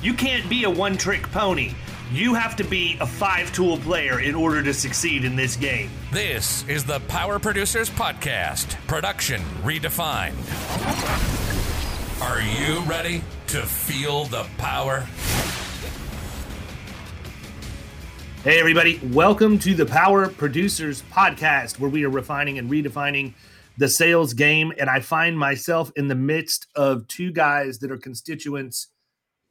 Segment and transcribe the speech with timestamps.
[0.00, 1.72] You can't be a one trick pony.
[2.12, 5.90] You have to be a five tool player in order to succeed in this game.
[6.12, 10.36] This is the Power Producers Podcast, production redefined.
[12.22, 15.00] Are you ready to feel the power?
[18.44, 23.34] Hey, everybody, welcome to the Power Producers Podcast, where we are refining and redefining
[23.78, 24.72] the sales game.
[24.78, 28.90] And I find myself in the midst of two guys that are constituents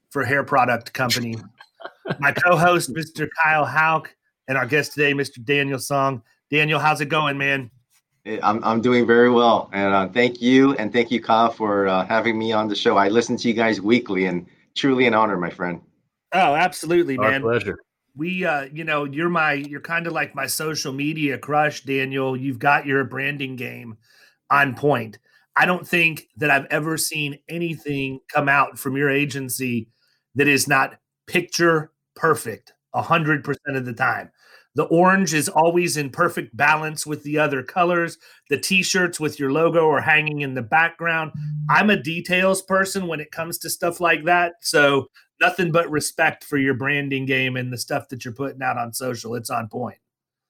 [0.10, 1.36] for Hair Product Company.
[2.20, 3.28] My co host, Mr.
[3.44, 4.14] Kyle Hauk,
[4.48, 5.44] and our guest today, Mr.
[5.44, 6.22] Daniel Song.
[6.50, 7.70] Daniel, how's it going, man?
[8.44, 9.70] I'm, I'm doing very well.
[9.74, 10.74] And uh, thank you.
[10.76, 12.98] And thank you, Kyle, for uh, having me on the show.
[12.98, 15.82] I listen to you guys weekly and truly an honor, my friend.
[16.34, 17.42] Oh, absolutely, Our man.
[17.42, 17.78] pleasure.
[18.16, 22.36] we uh you know you're my you're kind of like my social media crush daniel
[22.36, 23.96] you've got your branding game
[24.50, 25.20] on point
[25.56, 29.88] i don't think that i've ever seen anything come out from your agency
[30.38, 34.32] that is not picture perfect 100% of the time
[34.76, 38.18] the orange is always in perfect balance with the other colors
[38.50, 41.32] the t-shirts with your logo are hanging in the background
[41.70, 45.08] i'm a details person when it comes to stuff like that so
[45.40, 48.94] nothing but respect for your branding game and the stuff that you're putting out on
[48.94, 49.36] social.
[49.36, 49.98] It's on point.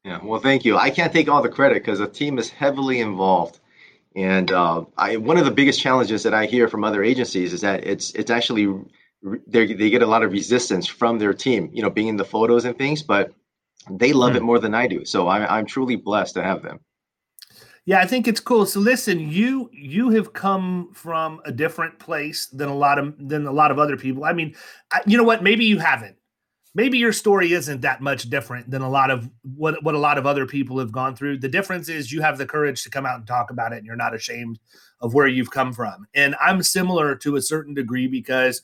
[0.03, 0.77] Yeah, well, thank you.
[0.77, 3.59] I can't take all the credit because the team is heavily involved.
[4.15, 7.61] And uh, I, one of the biggest challenges that I hear from other agencies is
[7.61, 8.73] that it's it's actually
[9.47, 12.25] they they get a lot of resistance from their team, you know, being in the
[12.25, 13.31] photos and things, but
[13.89, 14.38] they love Hmm.
[14.38, 15.05] it more than I do.
[15.05, 16.79] So I'm I'm truly blessed to have them.
[17.85, 18.66] Yeah, I think it's cool.
[18.66, 23.47] So listen, you you have come from a different place than a lot of than
[23.47, 24.25] a lot of other people.
[24.25, 24.56] I mean,
[24.91, 25.41] I, you know what?
[25.44, 26.17] Maybe you haven't.
[26.75, 30.17] Maybe your story isn't that much different than a lot of what what a lot
[30.17, 31.39] of other people have gone through.
[31.39, 33.85] The difference is you have the courage to come out and talk about it, and
[33.85, 34.59] you're not ashamed
[35.01, 36.06] of where you've come from.
[36.13, 38.61] And I'm similar to a certain degree because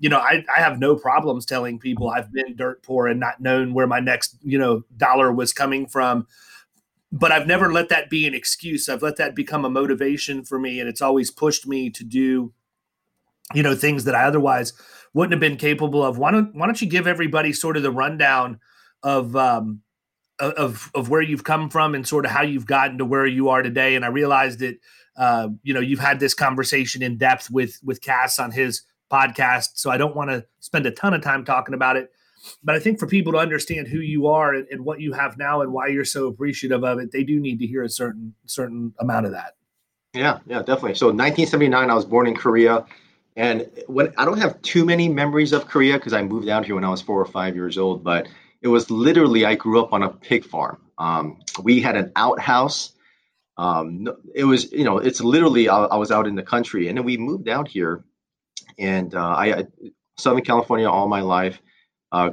[0.00, 3.40] you know, I, I have no problems telling people I've been dirt poor and not
[3.40, 6.26] known where my next, you know, dollar was coming from.
[7.12, 8.88] But I've never let that be an excuse.
[8.88, 10.80] I've let that become a motivation for me.
[10.80, 12.54] And it's always pushed me to do,
[13.52, 14.72] you know, things that I otherwise
[15.12, 16.16] wouldn't have been capable of.
[16.16, 18.58] Why don't why don't you give everybody sort of the rundown
[19.02, 19.82] of um
[20.38, 23.50] of of where you've come from and sort of how you've gotten to where you
[23.50, 23.96] are today?
[23.96, 24.78] And I realized that
[25.16, 29.70] uh, you know, you've had this conversation in depth with with Cass on his podcast.
[29.74, 32.10] So I don't want to spend a ton of time talking about it.
[32.64, 35.36] But I think for people to understand who you are and, and what you have
[35.36, 38.34] now and why you're so appreciative of it, they do need to hear a certain
[38.46, 39.56] certain amount of that.
[40.14, 40.94] Yeah, yeah, definitely.
[40.94, 42.84] So 1979, I was born in Korea,
[43.36, 46.74] and when I don't have too many memories of Korea because I moved out here
[46.74, 48.26] when I was four or five years old, but
[48.62, 50.78] it was literally I grew up on a pig farm.
[50.98, 52.92] Um, we had an outhouse.
[53.56, 56.98] Um, it was, you know, it's literally I, I was out in the country, and
[56.98, 58.04] then we moved out here,
[58.80, 59.66] and uh, I,
[60.16, 61.60] Southern California all my life.
[62.10, 62.30] Uh,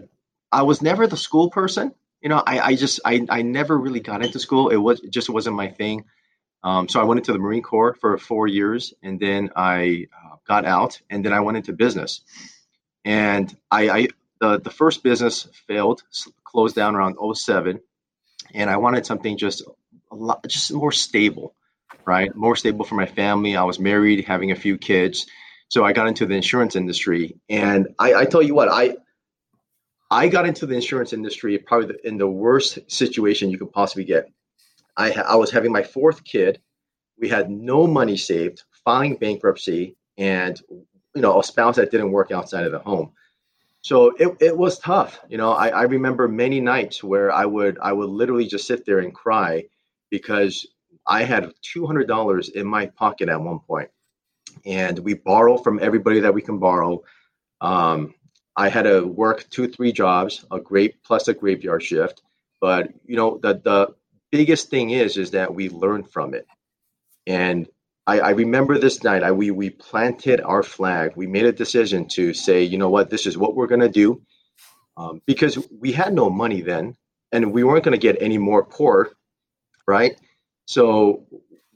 [0.52, 1.94] I was never the school person.
[2.22, 4.70] You know, I, I just I, I never really got into school.
[4.70, 6.06] It was it just wasn't my thing.
[6.64, 10.38] Um, so I went into the Marine Corps for four years, and then I uh,
[10.48, 12.22] got out, and then I went into business.
[13.06, 14.08] And I, I
[14.40, 16.02] the the first business failed,
[16.44, 17.80] closed down around 07,
[18.54, 19.64] and I wanted something just
[20.12, 21.54] a lot, just more stable,
[22.06, 22.36] right?
[22.36, 23.56] More stable for my family.
[23.56, 25.28] I was married, having a few kids,
[25.70, 27.38] so I got into the insurance industry.
[27.50, 28.96] And I, I tell you what, I
[30.10, 34.30] I got into the insurance industry probably in the worst situation you could possibly get.
[34.96, 36.62] I, I was having my fourth kid.
[37.20, 42.32] We had no money saved, filing bankruptcy, and you know a spouse that didn't work
[42.32, 43.12] outside of the home.
[43.82, 45.20] So it, it was tough.
[45.30, 48.86] You know, I, I remember many nights where I would I would literally just sit
[48.86, 49.66] there and cry
[50.10, 50.66] because
[51.06, 53.90] I had $200 in my pocket at one point,
[54.68, 57.04] and we borrow from everybody that we can borrow.
[57.62, 58.14] Um,
[58.56, 62.22] I had to work two, three jobs, a great plus a graveyard shift.
[62.60, 63.96] But you know, the the
[64.32, 66.48] biggest thing is is that we learn from it.
[67.26, 67.68] And
[68.06, 69.24] I, I remember this night.
[69.24, 71.14] I we we planted our flag.
[71.16, 74.22] We made a decision to say, you know what, this is what we're gonna do,
[74.98, 76.96] um, because we had no money then,
[77.32, 79.12] and we weren't gonna get any more poor,
[79.88, 80.20] right?
[80.66, 81.26] So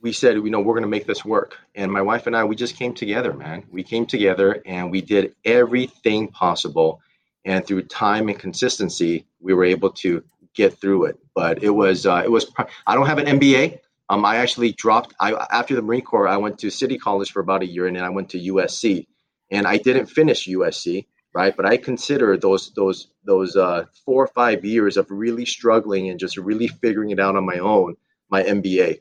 [0.02, 1.56] we said, you know, we're going to make this work.
[1.76, 3.64] And my wife and I, we just came together, man.
[3.70, 7.00] We came together and we did everything possible.
[7.44, 11.18] And through time and consistency, we were able to get through it.
[11.34, 12.50] But it was, uh, it was.
[12.86, 13.78] I don't have an MBA.
[14.08, 15.14] Um, I actually dropped.
[15.20, 17.96] I after the Marine Corps, I went to City College for about a year, and
[17.96, 19.06] then I went to USC.
[19.50, 21.56] And I didn't finish USC, right?
[21.56, 26.20] But I consider those those those uh, four or five years of really struggling and
[26.20, 27.96] just really figuring it out on my own,
[28.30, 29.00] my MBA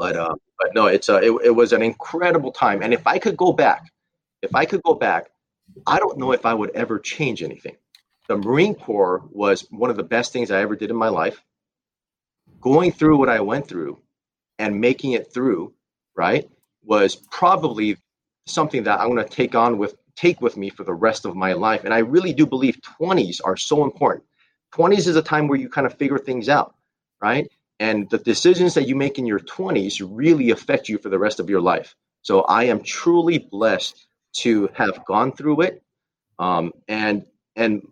[0.00, 2.82] but uh, but no, it's a uh, it, it was an incredible time.
[2.82, 3.92] And if I could go back,
[4.40, 5.28] if I could go back,
[5.86, 7.76] I don't know if I would ever change anything.
[8.26, 11.42] The Marine Corps was one of the best things I ever did in my life.
[12.62, 14.00] Going through what I went through
[14.58, 15.74] and making it through,
[16.16, 16.48] right,
[16.82, 17.98] was probably
[18.46, 21.36] something that I'm going to take on with take with me for the rest of
[21.36, 21.84] my life.
[21.84, 24.24] And I really do believe 20s are so important.
[24.72, 26.74] 20s is a time where you kind of figure things out,
[27.20, 27.50] right?
[27.80, 31.40] And the decisions that you make in your 20s really affect you for the rest
[31.40, 31.96] of your life.
[32.22, 34.06] So I am truly blessed
[34.42, 35.82] to have gone through it.
[36.38, 37.24] Um, and
[37.56, 37.82] and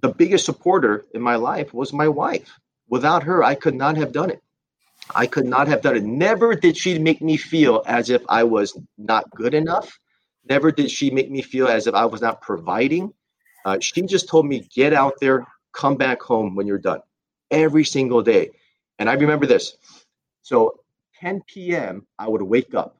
[0.00, 2.58] the biggest supporter in my life was my wife.
[2.88, 4.42] Without her, I could not have done it.
[5.14, 6.04] I could not have done it.
[6.04, 9.98] Never did she make me feel as if I was not good enough.
[10.48, 13.12] Never did she make me feel as if I was not providing.
[13.64, 17.00] Uh, she just told me, get out there, come back home when you're done
[17.50, 18.50] every single day.
[18.98, 19.76] And I remember this.
[20.42, 20.80] So
[21.20, 22.98] 10 p.m., I would wake up.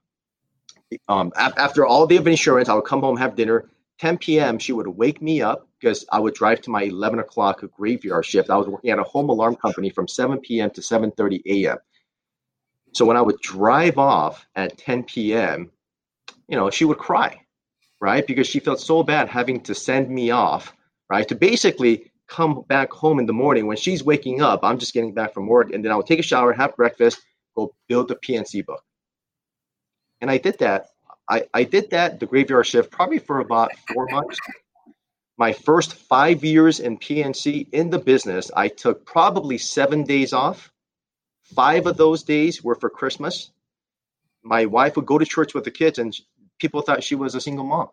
[1.08, 3.69] Um, after all day of insurance, I would come home, have dinner.
[3.98, 7.62] 10 p.m., she would wake me up because I would drive to my 11 o'clock
[7.72, 8.50] graveyard shift.
[8.50, 10.70] I was working at a home alarm company from 7 p.m.
[10.70, 11.78] to 7:30 a.m.
[12.92, 15.70] So when I would drive off at 10 p.m.,
[16.49, 17.40] you know, she would cry,
[18.00, 18.26] right?
[18.26, 20.75] Because she felt so bad having to send me off,
[21.10, 21.26] right?
[21.28, 24.61] To basically come back home in the morning when she's waking up.
[24.62, 27.20] I'm just getting back from work, and then I would take a shower, have breakfast,
[27.55, 28.82] go build the P&C book.
[30.20, 30.88] And I did that.
[31.28, 34.38] I, I did that the graveyard shift probably for about four months.
[35.38, 40.73] My first five years in P&C in the business, I took probably seven days off.
[41.55, 43.50] Five of those days were for Christmas.
[44.43, 46.17] My wife would go to church with the kids, and
[46.58, 47.88] people thought she was a single mom,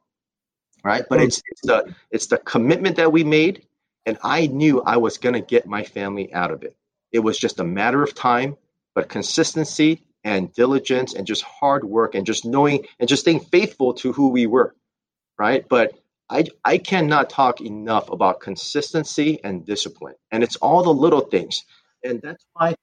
[0.84, 1.04] right?
[1.10, 1.26] But hmm.
[1.26, 3.66] it's, it's the it's the commitment that we made
[4.06, 6.76] and I knew I was going to get my family out of it.
[7.12, 8.58] It was just a matter of time,
[8.96, 13.94] but consistency and diligence and just hard work and just knowing and just staying faithful
[13.96, 14.76] to who we were.
[15.38, 15.68] Right.
[15.68, 15.94] But
[16.30, 20.16] I, I cannot talk enough about consistency and discipline.
[20.32, 21.64] And it's all the little things.
[22.04, 22.76] And that's why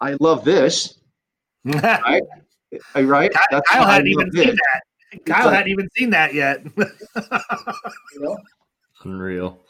[0.00, 0.98] I love this.
[1.64, 2.22] right?
[2.96, 3.32] Uh, right?
[3.50, 5.24] That's Kyle hadn't even seen that.
[5.26, 6.64] Kyle hadn't even seen that yet.
[6.76, 8.38] you know?
[9.04, 9.60] Unreal.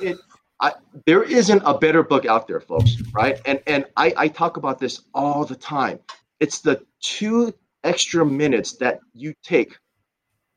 [0.00, 0.16] it,
[0.60, 0.72] I,
[1.04, 3.40] there isn't a better book out there, folks, right?
[3.44, 5.98] And and I, I talk about this all the time.
[6.40, 7.52] It's the two
[7.84, 9.76] extra minutes that you take,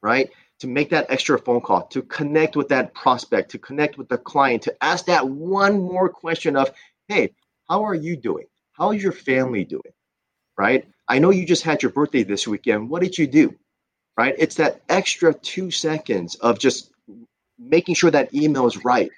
[0.01, 4.07] right, to make that extra phone call, to connect with that prospect, to connect with
[4.07, 6.71] the client, to ask that one more question of,
[7.07, 7.33] hey,
[7.67, 8.45] how are you doing?
[8.71, 9.93] How is your family doing?
[10.57, 10.87] Right?
[11.07, 12.89] I know you just had your birthday this weekend.
[12.89, 13.55] What did you do?
[14.17, 14.35] Right?
[14.37, 16.91] It's that extra two seconds of just
[17.57, 19.09] making sure that email is right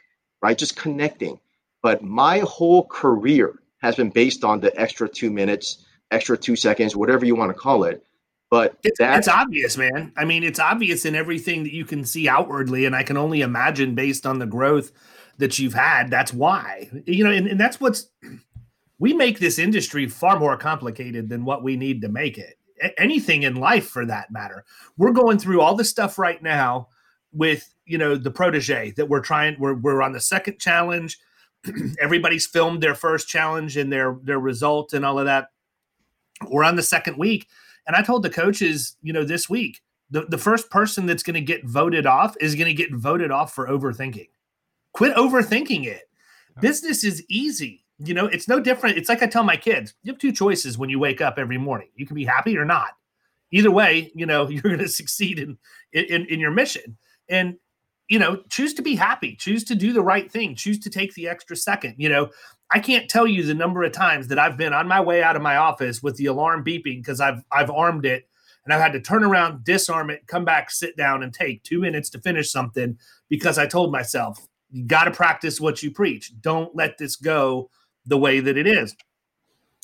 [0.41, 0.57] right?
[0.57, 1.39] Just connecting.
[1.81, 6.95] But my whole career has been based on the extra two minutes, extra two seconds,
[6.95, 8.05] whatever you want to call it.
[8.49, 10.11] But it's, it's obvious, man.
[10.17, 12.85] I mean, it's obvious in everything that you can see outwardly.
[12.85, 14.91] And I can only imagine based on the growth
[15.37, 16.89] that you've had, that's why.
[17.05, 18.09] You know, and, and that's what's
[18.99, 22.59] we make this industry far more complicated than what we need to make it.
[22.83, 24.63] A- anything in life for that matter.
[24.97, 26.89] We're going through all this stuff right now
[27.33, 31.19] with you know the protege that we're trying we're, we're on the second challenge.
[32.01, 35.49] Everybody's filmed their first challenge and their their result and all of that.
[36.49, 37.47] We're on the second week
[37.87, 41.35] and i told the coaches you know this week the, the first person that's going
[41.35, 44.27] to get voted off is going to get voted off for overthinking.
[44.91, 46.09] Quit overthinking it.
[46.59, 48.97] Business is easy you know it's no different.
[48.97, 51.57] It's like i tell my kids you have two choices when you wake up every
[51.57, 52.89] morning you can be happy or not.
[53.51, 55.57] Either way you know you're going to succeed in,
[55.93, 56.97] in in your mission.
[57.29, 57.57] And
[58.11, 61.13] you know, choose to be happy, choose to do the right thing, choose to take
[61.13, 61.95] the extra second.
[61.97, 62.29] You know,
[62.69, 65.37] I can't tell you the number of times that I've been on my way out
[65.37, 68.27] of my office with the alarm beeping because I've I've armed it
[68.65, 71.79] and I've had to turn around, disarm it, come back, sit down, and take two
[71.79, 72.97] minutes to finish something
[73.29, 76.33] because I told myself, you got to practice what you preach.
[76.41, 77.69] Don't let this go
[78.05, 78.93] the way that it is.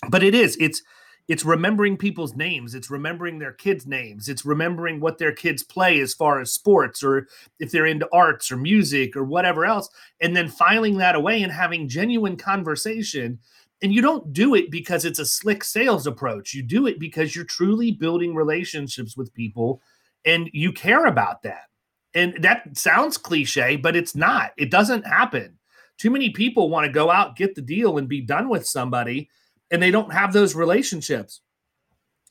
[0.10, 0.58] But it is.
[0.60, 0.82] It's
[1.28, 2.74] it's remembering people's names.
[2.74, 4.30] It's remembering their kids names.
[4.30, 7.28] It's remembering what their kids play as far as sports or
[7.60, 9.90] if they're into arts or music or whatever else
[10.22, 13.40] and then filing that away and having genuine conversation.
[13.82, 16.54] And you don't do it because it's a slick sales approach.
[16.54, 19.82] You do it because you're truly building relationships with people
[20.26, 21.66] and you care about that.
[22.14, 24.52] And that sounds cliche but it's not.
[24.58, 25.60] It doesn't happen.
[25.98, 29.30] Too many people want to go out get the deal and be done with somebody
[29.72, 31.42] and they don't have those relationships.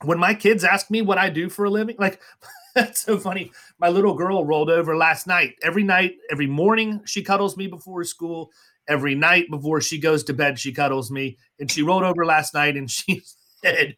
[0.02, 2.20] When my kids ask me what I do for a living, like
[2.74, 3.52] that's so funny.
[3.78, 5.54] My little girl rolled over last night.
[5.62, 8.50] Every night, every morning, she cuddles me before school.
[8.88, 11.38] Every night before she goes to bed, she cuddles me.
[11.58, 13.22] And she rolled over last night and she
[13.64, 13.96] said,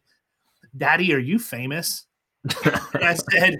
[0.75, 2.05] Daddy, are you famous?
[2.63, 3.57] and I said,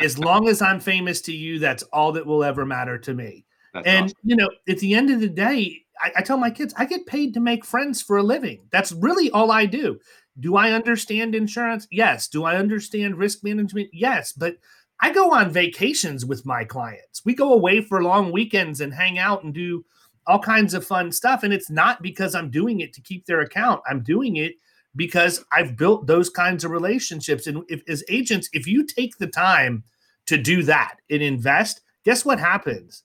[0.00, 3.44] As long as I'm famous to you, that's all that will ever matter to me.
[3.74, 4.16] That's and, awesome.
[4.24, 7.06] you know, at the end of the day, I, I tell my kids, I get
[7.06, 8.66] paid to make friends for a living.
[8.70, 10.00] That's really all I do.
[10.40, 11.86] Do I understand insurance?
[11.90, 12.28] Yes.
[12.28, 13.90] Do I understand risk management?
[13.92, 14.32] Yes.
[14.32, 14.56] But
[15.00, 17.22] I go on vacations with my clients.
[17.24, 19.84] We go away for long weekends and hang out and do
[20.26, 21.42] all kinds of fun stuff.
[21.42, 23.82] And it's not because I'm doing it to keep their account.
[23.88, 24.54] I'm doing it
[24.94, 27.46] because I've built those kinds of relationships.
[27.46, 29.84] And if, as agents, if you take the time
[30.26, 33.02] to do that and invest, guess what happens?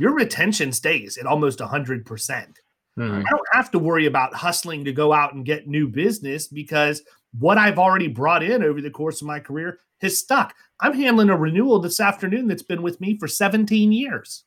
[0.00, 2.04] Your retention stays at almost 100%.
[2.04, 3.02] Mm-hmm.
[3.02, 7.02] I don't have to worry about hustling to go out and get new business because
[7.38, 10.54] what I've already brought in over the course of my career has stuck.
[10.80, 14.44] I'm handling a renewal this afternoon that's been with me for 17 years.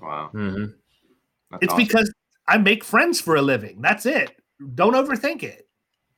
[0.00, 0.30] Wow.
[0.32, 0.66] Mm-hmm.
[1.60, 1.84] It's awesome.
[1.84, 2.14] because
[2.46, 3.80] I make friends for a living.
[3.82, 4.30] That's it.
[4.76, 5.68] Don't overthink it.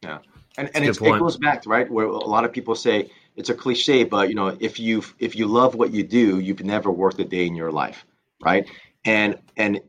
[0.02, 0.18] Yeah.
[0.58, 1.90] And, and it goes back, right?
[1.90, 5.34] Where a lot of people say it's a cliche, but you know, if you if
[5.34, 8.04] you love what you do, you've never worked a day in your life
[8.42, 8.68] right?
[9.04, 9.80] And and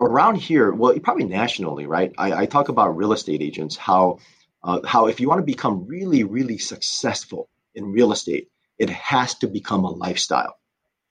[0.00, 2.12] around here, well, probably nationally, right?
[2.18, 4.18] I, I talk about real estate agents how
[4.62, 9.34] uh, how if you want to become really really successful in real estate, it has
[9.36, 10.56] to become a lifestyle.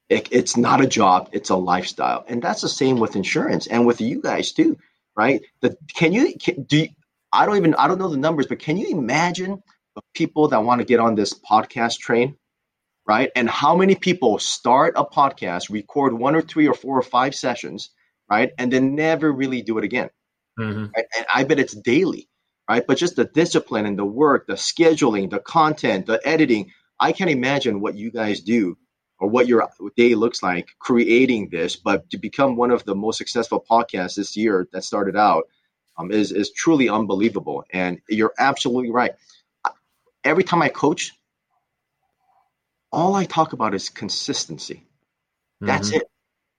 [0.10, 3.86] It, it's not a job; it's a lifestyle, and that's the same with insurance and
[3.86, 4.78] with you guys too,
[5.16, 5.42] right?
[5.62, 6.80] The can you can, do?
[6.80, 6.90] You,
[7.32, 9.64] I don't even I don't know the numbers, but can you imagine
[9.96, 12.36] the people that want to get on this podcast train
[13.08, 13.32] right?
[13.36, 17.36] And how many people start a podcast, record one or three or four or five
[17.36, 17.90] sessions,
[18.30, 18.52] right?
[18.58, 20.10] And then never really do it again.
[20.60, 20.86] Mm-hmm.
[20.96, 21.06] Right?
[21.18, 22.30] And I bet it's daily,
[22.70, 22.86] right?
[22.86, 27.30] But just the discipline and the work, the scheduling, the content, the editing, I can't
[27.30, 28.78] imagine what you guys do
[29.20, 29.68] or what your
[29.98, 31.76] day looks like creating this.
[31.76, 35.46] But to become one of the most successful podcasts this year that started out
[35.98, 37.66] um, is, is truly unbelievable.
[37.72, 39.12] And you're absolutely right.
[40.24, 41.12] Every time I coach,
[42.94, 44.86] all I talk about is consistency.
[45.60, 45.98] That's mm-hmm.
[45.98, 46.10] it.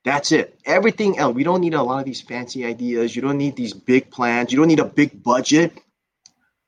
[0.05, 0.59] That's it.
[0.67, 3.17] Everything else, we don't need a lot of these fancy ideas.
[3.17, 4.53] You don't need these big plans.
[4.53, 5.73] You don't need a big budget.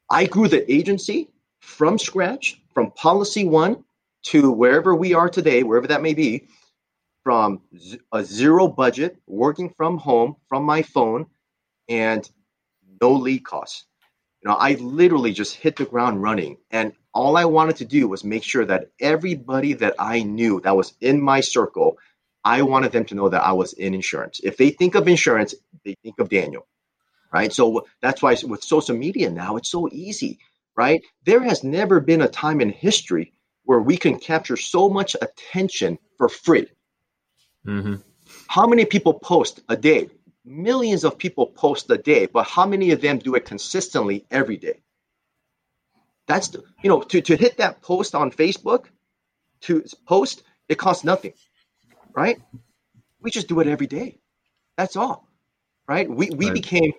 [0.08, 1.28] I grew the agency
[1.61, 3.85] from scratch, from policy one
[4.25, 6.49] to wherever we are today, wherever that may be,
[7.25, 7.61] from
[8.12, 11.26] a zero budget, working from home, from my phone,
[11.88, 12.28] and
[13.00, 13.85] no lead costs.
[14.42, 16.56] You know, I literally just hit the ground running.
[16.70, 20.76] And all I wanted to do was make sure that everybody that I knew that
[20.76, 21.99] was in my circle,
[22.44, 24.38] I wanted them to know that I was in insurance.
[24.44, 26.66] If they think of insurance, they think of Daniel,
[27.32, 27.50] right?
[27.50, 30.38] So that's why with social media now, it's so easy,
[30.76, 31.00] right?
[31.25, 33.32] There has never been a time in history
[33.64, 36.66] where we can capture so much attention for free.
[37.66, 37.94] Mm-hmm.
[38.49, 40.11] How many people post a day?
[40.44, 44.58] Millions of people post a day, but how many of them do it consistently every
[44.58, 44.82] day?
[46.26, 48.87] That's the, you know to to hit that post on Facebook,
[49.62, 51.35] to post it costs nothing,
[52.14, 52.40] right?
[53.21, 54.18] We just do it every day.
[54.76, 55.28] That's all,
[55.88, 56.09] right?
[56.09, 56.54] We we right.
[56.54, 56.92] became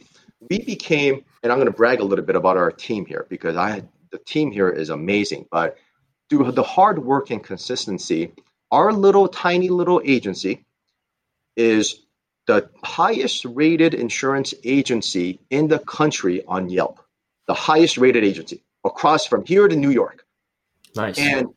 [0.50, 3.58] we became, and I'm going to brag a little bit about our team here because
[3.58, 5.46] I the team here is amazing.
[5.52, 5.78] But
[6.30, 8.32] through the hard work and consistency,
[8.72, 10.66] our little tiny little agency
[11.58, 12.02] is
[12.46, 17.02] the highest rated insurance agency in the country on Yelp.
[17.48, 20.26] The highest rated agency across from here to New York.
[20.96, 21.18] Nice.
[21.18, 21.48] And,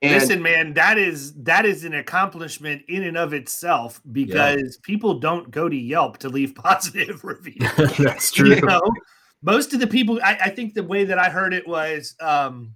[0.00, 4.84] and listen, man, that is that is an accomplishment in and of itself because yeah.
[4.86, 7.70] people don't go to Yelp to leave positive reviews.
[7.98, 8.54] That's true.
[8.54, 8.80] You know?
[9.42, 12.74] Most of the people, I, I, think the way that I heard it was um,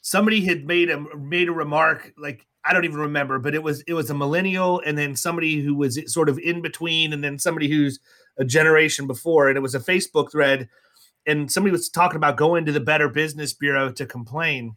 [0.00, 3.82] somebody had made a made a remark like I don't even remember, but it was
[3.82, 7.38] it was a millennial and then somebody who was sort of in between and then
[7.38, 8.00] somebody who's
[8.38, 10.68] a generation before and it was a Facebook thread
[11.26, 14.76] and somebody was talking about going to the Better Business Bureau to complain.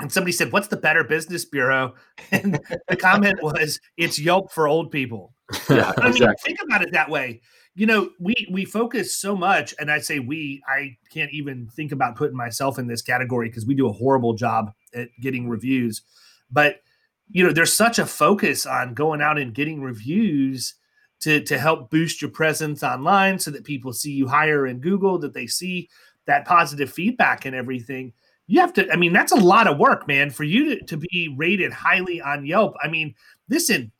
[0.00, 1.94] And somebody said, "What's the Better Business Bureau?"
[2.32, 5.34] And the comment was, "It's Yelp for old people."
[5.70, 6.54] Yeah, I mean, exactly.
[6.54, 7.40] think about it that way.
[7.74, 10.62] You know, we we focus so much, and I say we.
[10.68, 14.34] I can't even think about putting myself in this category because we do a horrible
[14.34, 16.02] job at getting reviews.
[16.50, 16.80] But
[17.28, 20.74] you know, there's such a focus on going out and getting reviews
[21.20, 25.18] to to help boost your presence online, so that people see you higher in Google,
[25.18, 25.88] that they see
[26.26, 28.12] that positive feedback and everything.
[28.46, 28.90] You have to.
[28.92, 32.20] I mean, that's a lot of work, man, for you to, to be rated highly
[32.20, 32.74] on Yelp.
[32.82, 33.14] I mean,
[33.48, 33.90] listen,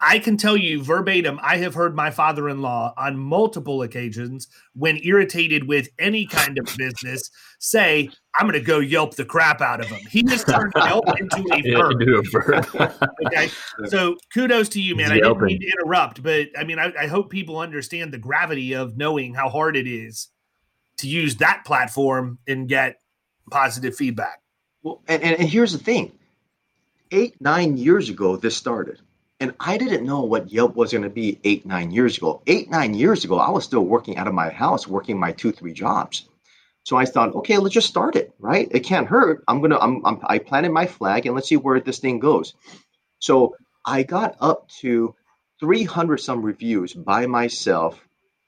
[0.00, 4.46] I can tell you verbatim, I have heard my father in law on multiple occasions,
[4.74, 9.62] when irritated with any kind of business, say, I'm going to go Yelp the crap
[9.62, 10.00] out of him.
[10.10, 12.00] He has turned Yelp into a Yeah, verb.
[12.00, 12.66] do a verb.
[13.26, 13.48] Okay.
[13.86, 15.12] So kudos to you, man.
[15.12, 18.18] I He's didn't mean to interrupt, but I mean, I, I hope people understand the
[18.18, 20.28] gravity of knowing how hard it is
[20.98, 22.96] to use that platform and get
[23.50, 24.42] positive feedback.
[24.82, 26.12] Well, and, and, and here's the thing
[27.12, 29.00] eight, nine years ago, this started.
[29.40, 32.42] And I didn't know what Yelp was going to be eight, nine years ago.
[32.46, 35.50] Eight, nine years ago, I was still working out of my house, working my two,
[35.50, 36.28] three jobs.
[36.84, 38.68] So I thought, okay, let's just start it, right?
[38.70, 39.42] It can't hurt.
[39.48, 42.54] I'm gonna, I'm, I'm I planted my flag, and let's see where this thing goes.
[43.18, 45.14] So I got up to
[45.60, 47.98] 300 some reviews by myself.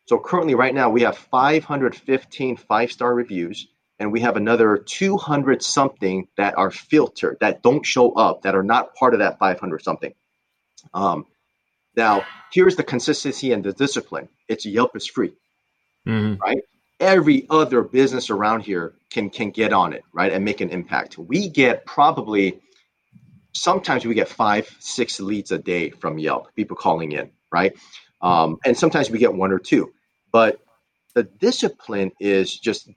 [0.07, 3.67] So currently, right now, we have 515 five star reviews,
[3.99, 8.63] and we have another 200 something that are filtered, that don't show up, that are
[8.63, 10.13] not part of that 500 something.
[10.95, 11.27] Um,
[11.97, 14.29] now, here's the consistency and the discipline.
[14.49, 15.33] It's Yelp is free
[16.07, 16.39] Mhm.
[17.01, 21.19] every other business around here can can get on it right and make an impact.
[21.19, 22.61] We get probably
[23.55, 27.75] sometimes we get five six leads a day from yelp people calling in right?
[28.23, 29.93] Um, and sometimes we get one or two.
[30.33, 30.61] But
[31.15, 32.89] the discipline is just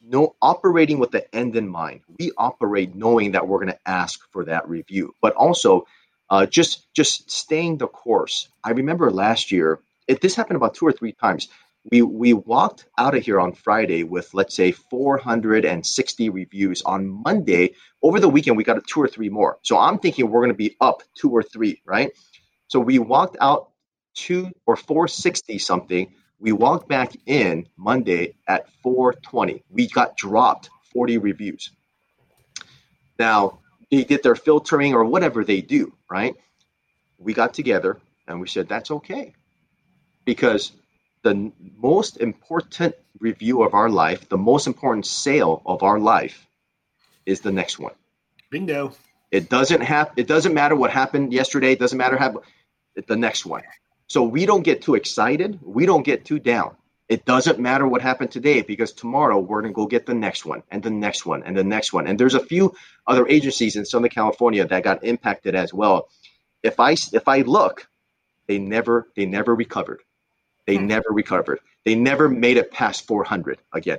[0.00, 2.00] no operating with the end in mind.
[2.18, 5.14] We operate knowing that we're going to ask for that review.
[5.20, 5.84] But also
[6.32, 10.86] uh, just just staying the course i remember last year it, this happened about two
[10.86, 11.48] or three times
[11.90, 16.82] we we walked out of here on Friday with let's say 460 reviews.
[16.82, 19.58] On Monday, over the weekend, we got two or three more.
[19.62, 22.12] So I'm thinking we're going to be up two or three, right?
[22.68, 23.70] So we walked out
[24.14, 26.14] two or 460 something.
[26.38, 29.64] We walked back in Monday at 420.
[29.70, 31.70] We got dropped 40 reviews.
[33.18, 33.60] Now
[33.92, 36.34] they did their filtering or whatever they do, right?
[37.18, 39.34] We got together and we said that's okay
[40.24, 40.72] because
[41.22, 46.48] the most important review of our life, the most important sale of our life
[47.26, 47.92] is the next one.
[48.50, 48.94] Bingo.
[49.30, 52.42] It doesn't have it doesn't matter what happened yesterday, it doesn't matter how
[53.06, 53.62] the next one.
[54.06, 56.76] So we don't get too excited, we don't get too down.
[57.12, 60.46] It doesn't matter what happened today because tomorrow we're going to go get the next
[60.46, 62.06] one and the next one and the next one.
[62.06, 62.74] And there's a few
[63.06, 66.08] other agencies in Southern California that got impacted as well.
[66.62, 67.86] If I if I look,
[68.46, 70.00] they never they never recovered.
[70.66, 70.86] They Hmm.
[70.86, 71.60] never recovered.
[71.84, 73.98] They never made it past 400 again,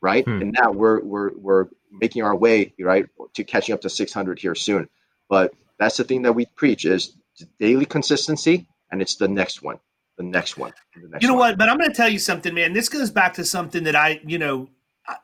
[0.00, 0.24] right?
[0.24, 0.42] Hmm.
[0.42, 4.54] And now we're we're we're making our way right to catching up to 600 here
[4.54, 4.88] soon.
[5.28, 7.16] But that's the thing that we preach is
[7.58, 9.80] daily consistency, and it's the next one,
[10.26, 11.50] the next one, the next You know one.
[11.50, 11.58] what?
[11.58, 12.72] But I'm going to tell you something, man.
[12.72, 14.68] This goes back to something that I, you know,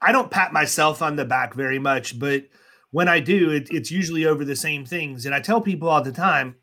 [0.02, 2.44] I- don't pat myself on the back very much, but
[2.90, 5.26] when I do, it, it's usually over the same things.
[5.26, 6.56] And I tell people all the time,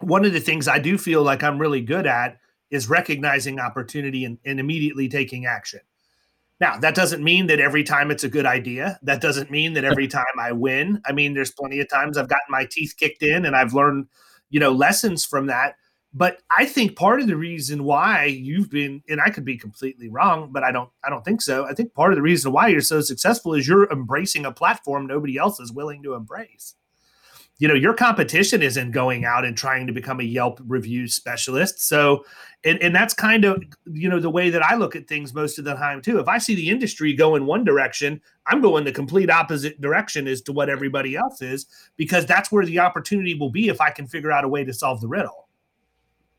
[0.00, 2.38] one of the things I do feel like I'm really good at
[2.70, 5.80] is recognizing opportunity and, and immediately taking action.
[6.60, 8.98] Now, that doesn't mean that every time it's a good idea.
[9.02, 11.00] That doesn't mean that every time I win.
[11.04, 14.06] I mean, there's plenty of times I've gotten my teeth kicked in and I've learned,
[14.50, 15.74] you know, lessons from that.
[16.16, 20.08] But I think part of the reason why you've been, and I could be completely
[20.08, 21.66] wrong, but I don't, I don't think so.
[21.66, 25.06] I think part of the reason why you're so successful is you're embracing a platform
[25.06, 26.76] nobody else is willing to embrace.
[27.58, 31.86] You know your competition isn't going out and trying to become a yelp review specialist.
[31.86, 32.24] So
[32.64, 35.58] and, and that's kind of you know the way that i look at things most
[35.58, 36.18] of the time too.
[36.18, 40.26] If i see the industry go in one direction i'm going the complete opposite direction
[40.26, 43.90] as to what everybody else is because that's where the opportunity will be if i
[43.90, 45.43] can figure out a way to solve the riddle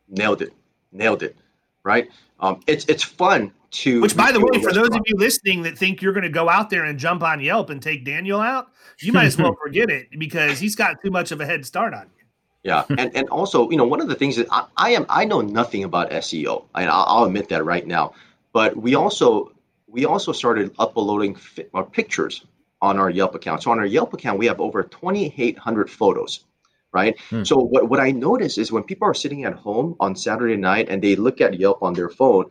[0.07, 0.53] nailed it,
[0.91, 1.35] nailed it,
[1.83, 2.09] right?
[2.39, 4.01] Um, it's it's fun to.
[4.01, 6.49] which by the way for those of you listening that think you're going to go
[6.49, 8.67] out there and jump on yelp and take daniel out
[8.99, 11.93] you might as well forget it because he's got too much of a head start
[11.93, 12.25] on you
[12.63, 15.23] Yeah, and and also, you know, one of the things that I, I am, I
[15.23, 18.13] know nothing about SEO, and I'll, I'll admit that right now.
[18.53, 19.51] But we also
[19.87, 22.43] we also started uploading fi- our pictures
[22.81, 23.63] on our Yelp account.
[23.63, 26.43] So on our Yelp account, we have over 2,800 photos,
[26.95, 27.19] right?
[27.29, 27.43] Hmm.
[27.43, 30.87] So what, what I notice is when people are sitting at home on Saturday night
[30.89, 32.45] and they look at Yelp on their phone,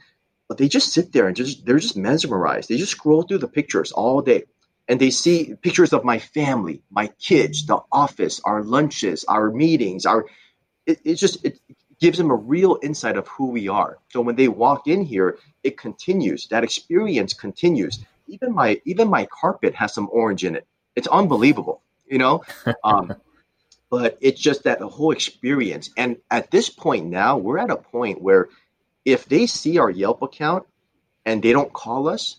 [0.48, 2.68] but they just sit there and just they're just mesmerized.
[2.68, 4.44] They just scroll through the pictures all day
[4.86, 10.06] and they see pictures of my family, my kids, the office, our lunches, our meetings,
[10.06, 10.26] our
[10.86, 11.58] it, it just it
[12.00, 13.98] gives them a real insight of who we are.
[14.10, 16.48] So when they walk in here, it continues.
[16.48, 18.04] That experience continues.
[18.26, 20.66] Even my even my carpet has some orange in it.
[20.96, 22.42] It's unbelievable, you know.
[22.84, 23.14] Um,
[23.90, 25.90] but it's just that the whole experience.
[25.96, 28.48] And at this point now, we're at a point where
[29.04, 30.66] if they see our Yelp account
[31.24, 32.36] and they don't call us,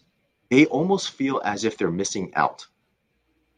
[0.49, 2.67] they almost feel as if they're missing out.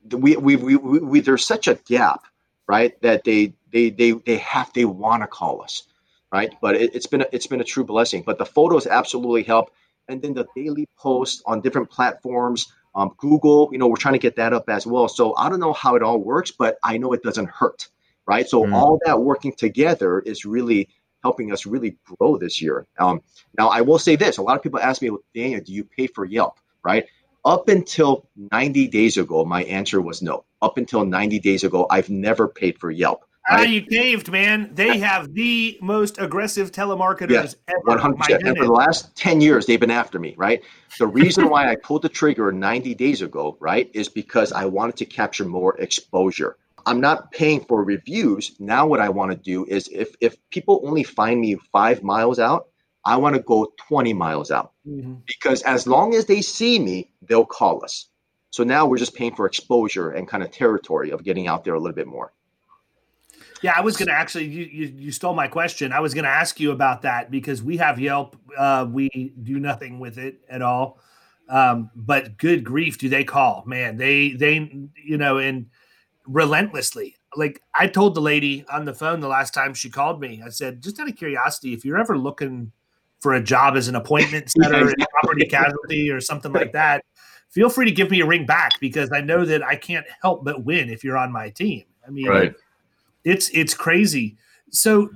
[0.10, 2.24] We, we, we, we, there's such a gap,
[2.68, 3.00] right?
[3.02, 5.84] That they, they, they, they have, they want to call us,
[6.32, 6.54] right?
[6.62, 8.24] But it, has been, a, it's been a true blessing.
[8.26, 9.72] But the photos absolutely help,
[10.08, 14.20] and then the daily posts on different platforms, um, Google, you know, we're trying to
[14.20, 15.08] get that up as well.
[15.08, 17.88] So I don't know how it all works, but I know it doesn't hurt,
[18.26, 18.48] right?
[18.48, 18.74] So mm.
[18.74, 20.90] all that working together is really
[21.24, 22.86] helping us really grow this year.
[23.00, 23.22] Um,
[23.58, 26.08] now, I will say this: a lot of people ask me, Daniel, do you pay
[26.08, 26.60] for Yelp?
[26.88, 27.06] right?
[27.44, 30.46] Up until 90 days ago, my answer was no.
[30.62, 33.26] Up until 90 days ago, I've never paid for Yelp.
[33.50, 34.72] Ah, you caved, man.
[34.74, 37.98] They have the most aggressive telemarketers yes, ever.
[37.98, 38.46] 100%.
[38.46, 40.62] And for the last 10 years, they've been after me, right?
[41.00, 44.98] The reason why I pulled the trigger 90 days ago, right, is because I wanted
[44.98, 46.58] to capture more exposure.
[46.86, 48.56] I'm not paying for reviews.
[48.60, 52.40] Now, what I want to do is if, if people only find me five miles
[52.40, 52.68] out,
[53.06, 55.16] I want to go 20 miles out mm-hmm.
[55.26, 58.10] because as long as they see me, they'll call us.
[58.52, 61.74] So now we're just paying for exposure and kind of territory of getting out there
[61.74, 62.34] a little bit more.
[63.62, 65.92] Yeah, I was going to actually, you, you, you, stole my question.
[65.92, 68.36] I was going to ask you about that because we have Yelp.
[68.58, 71.00] Uh, we do nothing with it at all.
[71.50, 73.64] Um, but good grief, do they call?
[73.66, 74.70] Man, they, they,
[75.04, 75.68] you know, and
[76.28, 77.16] relentlessly.
[77.36, 80.50] Like I told the lady on the phone the last time she called me, I
[80.50, 82.72] said, just out of curiosity, if you're ever looking
[83.20, 87.04] for a job as an appointment setter in property casualty or something like that,
[87.50, 90.44] feel free to give me a ring back because I know that I can't help
[90.44, 91.86] but win if you're on my team.
[92.06, 92.54] I mean, right.
[93.28, 94.38] It's it's crazy.
[94.72, 95.10] So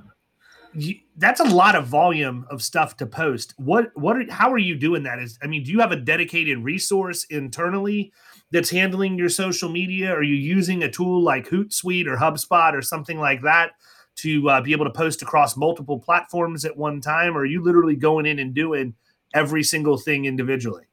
[0.74, 3.54] you, that's a lot of volume of stuff to post.
[3.56, 5.18] What what are, how are you doing that?
[5.18, 8.12] Is I mean, do you have a dedicated resource internally
[8.50, 10.12] that's handling your social media?
[10.12, 13.72] Are you using a tool like Hootsuite or HubSpot or something like that?
[14.14, 17.64] to uh, be able to post across multiple platforms at one time, or are you
[17.64, 18.94] literally going in and doing
[19.32, 20.84] every single thing individually?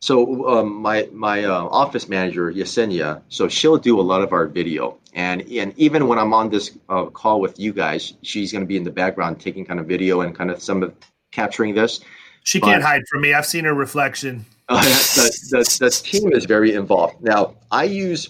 [0.00, 4.46] So um, my my uh, office manager Yesenia, so she'll do a lot of our
[4.46, 8.62] video, and and even when I'm on this uh, call with you guys, she's going
[8.62, 10.94] to be in the background taking kind of video and kind of some of
[11.32, 12.00] capturing this.
[12.44, 13.34] She but, can't hide from me.
[13.34, 14.46] I've seen her reflection.
[14.72, 17.20] Uh, the, the, the team is very involved.
[17.20, 18.28] Now I use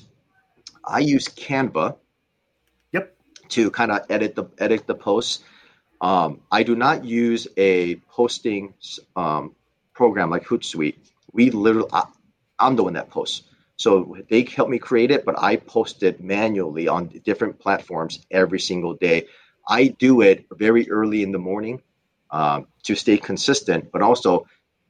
[0.86, 1.96] I use Canva
[2.92, 3.14] Yep.
[3.50, 5.44] to kind of edit the edit the posts.
[6.00, 8.72] Um, I do not use a posting
[9.16, 9.54] um,
[9.92, 10.96] program like Hootsuite.
[11.32, 12.04] We literally, I,
[12.58, 13.42] I'm the one that posts.
[13.80, 18.60] So they help me create it, but I post it manually on different platforms every
[18.60, 19.26] single day.
[19.66, 21.80] I do it very early in the morning
[22.30, 24.46] um, to stay consistent, but also,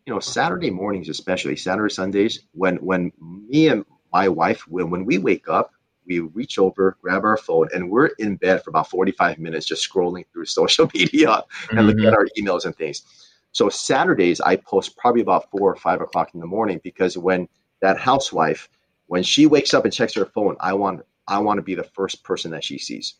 [0.06, 5.04] you know, Saturday mornings, especially Saturday Sundays, when when me and my wife when when
[5.04, 5.70] we wake up,
[6.04, 9.88] we reach over, grab our phone, and we're in bed for about 45 minutes just
[9.88, 11.78] scrolling through social media mm-hmm.
[11.78, 13.04] and looking at our emails and things.
[13.52, 17.48] So Saturdays, I post probably about four or five o'clock in the morning because when
[17.80, 18.68] that housewife,
[19.10, 21.82] when she wakes up and checks her phone, I want I want to be the
[21.82, 23.14] first person that she sees.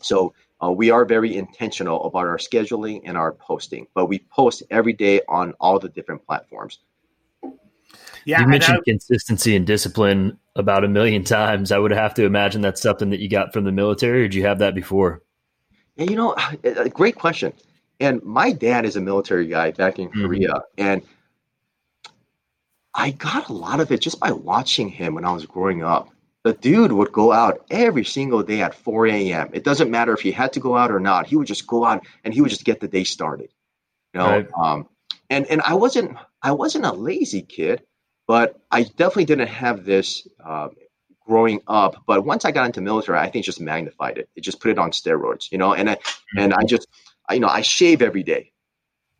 [0.00, 4.64] So uh, we are very intentional about our scheduling and our posting, but we post
[4.68, 6.80] every day on all the different platforms.
[8.24, 11.70] Yeah, you mentioned I, consistency and discipline about a million times.
[11.70, 14.34] I would have to imagine that's something that you got from the military, or did
[14.34, 15.22] you have that before?
[15.94, 17.52] Yeah, you know, a great question.
[18.00, 20.22] And my dad is a military guy back in mm-hmm.
[20.22, 21.00] Korea, and
[22.94, 26.10] I got a lot of it just by watching him when I was growing up.
[26.44, 29.50] The dude would go out every single day at 4 a.m.
[29.52, 31.26] It doesn't matter if he had to go out or not.
[31.26, 33.50] He would just go out and he would just get the day started.
[34.12, 34.48] You know, right.
[34.60, 34.88] um,
[35.30, 37.82] and and I wasn't I wasn't a lazy kid.
[38.26, 40.68] But I definitely didn't have this uh,
[41.26, 42.02] growing up.
[42.06, 44.28] But once I got into military, I think just magnified it.
[44.36, 45.74] It just put it on steroids, you know.
[45.74, 45.98] And I
[46.38, 46.86] and I just,
[47.28, 48.52] I, you know, I shave every day,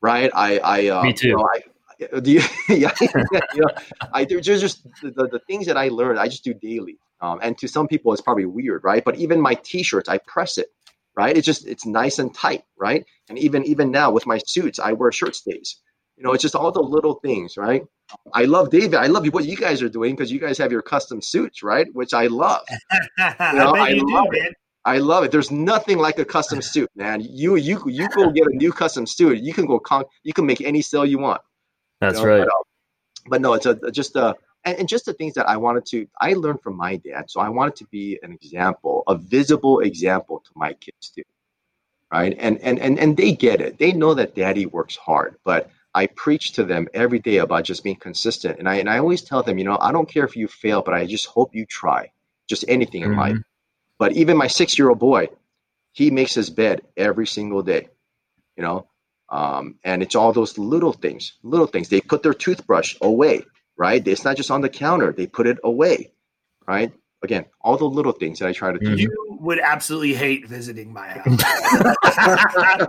[0.01, 0.31] right?
[0.35, 1.29] I, I, uh, me too.
[1.29, 1.63] You know, I,
[2.23, 3.71] do you, yeah, you know,
[4.12, 6.19] I there's just the, the things that I learned.
[6.19, 9.05] I just do daily, um, and to some people it's probably weird, right?
[9.05, 10.69] But even my t-shirts, I press it,
[11.17, 11.37] right?
[11.37, 13.05] It's just it's nice and tight, right?
[13.29, 15.77] And even even now with my suits, I wear shirt stays
[16.17, 17.83] You know, it's just all the little things, right?
[18.35, 18.95] I love David.
[18.97, 21.87] I love what you guys are doing because you guys have your custom suits, right?
[21.95, 22.62] Which I love.
[23.53, 24.43] You know, I, I love do, it.
[24.43, 24.53] Man.
[24.85, 25.31] I love it.
[25.31, 27.21] There's nothing like a custom suit, man.
[27.21, 29.38] You you you go get a new custom suit.
[29.38, 31.41] You can go con- you can make any sale you want.
[32.03, 32.31] That's you know?
[32.31, 32.41] right.
[32.41, 34.35] But, uh, but, no, it's a just a
[34.65, 37.31] and, and just the things that I wanted to I learned from my dad.
[37.31, 41.23] So I wanted to be an example, a visible example to my kids too.
[42.12, 42.37] Right.
[42.38, 43.79] And and and and they get it.
[43.79, 47.85] They know that daddy works hard, but I preach to them every day about just
[47.85, 48.59] being consistent.
[48.59, 50.83] And I and I always tell them, you know, I don't care if you fail,
[50.83, 52.11] but I just hope you try.
[52.49, 53.12] Just anything mm-hmm.
[53.12, 53.38] in life.
[53.99, 55.29] But even my six year old boy,
[55.93, 57.88] he makes his bed every single day,
[58.57, 58.88] you know.
[59.33, 61.88] Um, and it's all those little things, little things.
[61.88, 63.42] They put their toothbrush away,
[63.79, 64.07] right?
[64.07, 66.12] It's not just on the counter; they put it away,
[66.68, 66.92] right?
[67.25, 68.95] Again, all the little things that I try to do.
[68.95, 71.09] You would absolutely hate visiting my
[72.05, 72.87] house.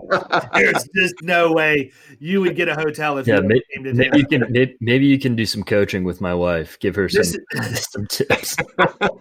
[0.54, 3.94] There's just no way you would get a hotel if yeah, you maybe, came to
[3.94, 6.78] maybe you can maybe, maybe, you can do some coaching with my wife.
[6.80, 7.24] Give her some,
[7.74, 8.58] some tips.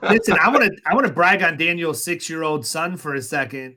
[0.03, 3.15] Listen, I want to I want to brag on Daniel's six year old son for
[3.15, 3.77] a second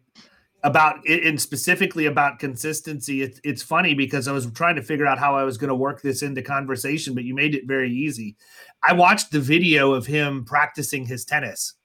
[0.66, 3.22] about it and specifically about consistency.
[3.22, 5.76] It's it's funny because I was trying to figure out how I was going to
[5.76, 8.36] work this into conversation, but you made it very easy.
[8.84, 11.76] I watched the video of him practicing his tennis.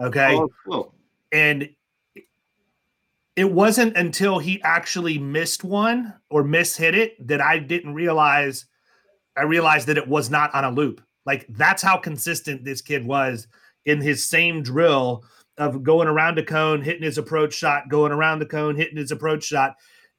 [0.00, 0.34] Okay.
[0.34, 0.94] Oh, cool
[1.32, 1.68] and
[3.36, 8.66] it wasn't until he actually missed one or mishit it that I didn't realize
[9.36, 11.00] I realized that it was not on a loop.
[11.24, 13.46] Like that's how consistent this kid was
[13.86, 15.24] in his same drill
[15.60, 19.12] of going around a cone, hitting his approach shot, going around the cone, hitting his
[19.12, 19.76] approach shot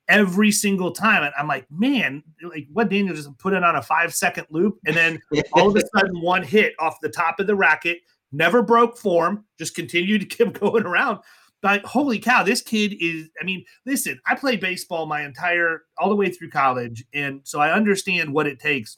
[0.08, 1.24] every single time.
[1.24, 4.78] And I'm like, man, like what Daniel just put it on a five second loop.
[4.86, 5.22] And then
[5.54, 7.98] all of a sudden one hit off the top of the racket,
[8.32, 11.20] never broke form, just continued to keep going around.
[11.62, 13.30] But holy cow, this kid is.
[13.40, 17.04] I mean, listen, I played baseball my entire, all the way through college.
[17.14, 18.98] And so I understand what it takes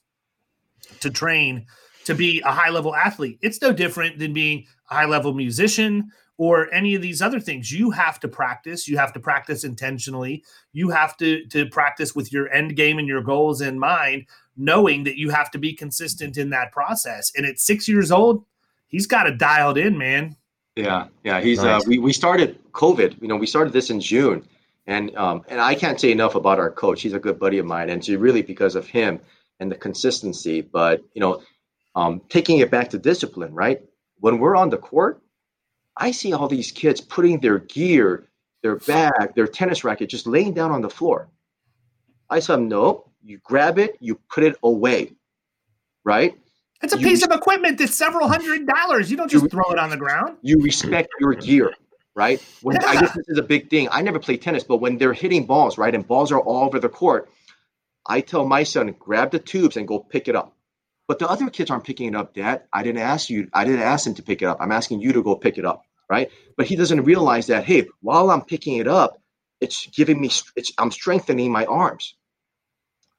[0.99, 1.65] to train
[2.05, 3.39] to be a high level athlete.
[3.41, 6.11] It's no different than being a high level musician
[6.43, 7.71] or any of these other things.
[7.71, 8.85] You have to practice.
[8.85, 10.43] You have to practice intentionally.
[10.73, 14.25] You have to, to practice with your end game and your goals in mind,
[14.57, 17.31] knowing that you have to be consistent in that process.
[17.37, 18.43] And at six years old,
[18.89, 20.35] he's got it dialed in, man.
[20.75, 21.39] Yeah, yeah.
[21.39, 21.81] He's uh, nice.
[21.83, 23.21] uh, we we started COVID.
[23.21, 24.45] You know, we started this in June,
[24.85, 27.03] and um, and I can't say enough about our coach.
[27.03, 29.21] He's a good buddy of mine, and it's really because of him
[29.61, 30.59] and the consistency.
[30.61, 31.41] But you know,
[31.95, 33.81] um, taking it back to discipline, right?
[34.19, 35.22] When we're on the court,
[35.95, 38.27] I see all these kids putting their gear,
[38.61, 41.29] their bag, their tennis racket, just laying down on the floor.
[42.29, 45.13] I said, no, you grab it, you put it away,
[46.03, 46.35] right?
[46.81, 49.09] It's a you piece of equipment that's several hundred dollars.
[49.09, 50.37] You don't just you, throw it on the ground.
[50.41, 51.73] You respect your gear,
[52.13, 52.43] right?
[52.61, 52.87] When yeah.
[52.87, 53.87] I guess this is a big thing.
[53.91, 56.79] I never played tennis, but when they're hitting balls, right, and balls are all over
[56.79, 57.29] the court,
[58.05, 60.55] I tell my son, grab the tubes and go pick it up.
[61.07, 62.63] But the other kids aren't picking it up, Dad.
[62.71, 63.49] I didn't ask you.
[63.53, 64.57] I didn't ask him to pick it up.
[64.61, 66.31] I'm asking you to go pick it up, right?
[66.55, 67.65] But he doesn't realize that.
[67.65, 69.21] Hey, while I'm picking it up,
[69.59, 70.29] it's giving me.
[70.55, 72.15] It's I'm strengthening my arms,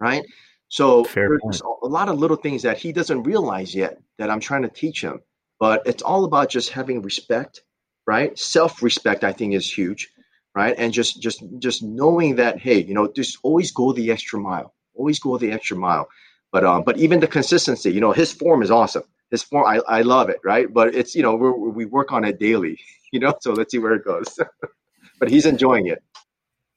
[0.00, 0.24] right?
[0.68, 1.60] So Fair there's point.
[1.82, 5.02] a lot of little things that he doesn't realize yet that I'm trying to teach
[5.02, 5.20] him.
[5.60, 7.62] But it's all about just having respect,
[8.06, 8.36] right?
[8.38, 10.10] Self-respect, I think, is huge,
[10.54, 10.74] right?
[10.76, 14.74] And just just just knowing that, hey, you know, just always go the extra mile.
[14.94, 16.08] Always go the extra mile.
[16.54, 19.02] But um, but even the consistency, you know, his form is awesome.
[19.32, 20.72] His form, I, I love it, right?
[20.72, 22.78] But it's you know we we work on it daily,
[23.12, 23.34] you know.
[23.40, 24.38] So let's see where it goes.
[25.18, 26.00] but he's enjoying it.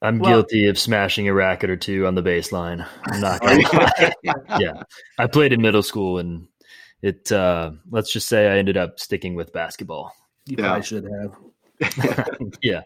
[0.01, 2.87] I'm well, guilty of smashing a racket or two on the baseline.
[3.05, 4.11] I'm not gonna
[4.59, 4.81] yeah.
[5.19, 6.47] I played in middle school and
[7.03, 10.11] it uh, let's just say I ended up sticking with basketball.
[10.47, 10.65] You yeah.
[10.65, 11.07] probably should
[11.91, 12.57] have.
[12.63, 12.81] yeah.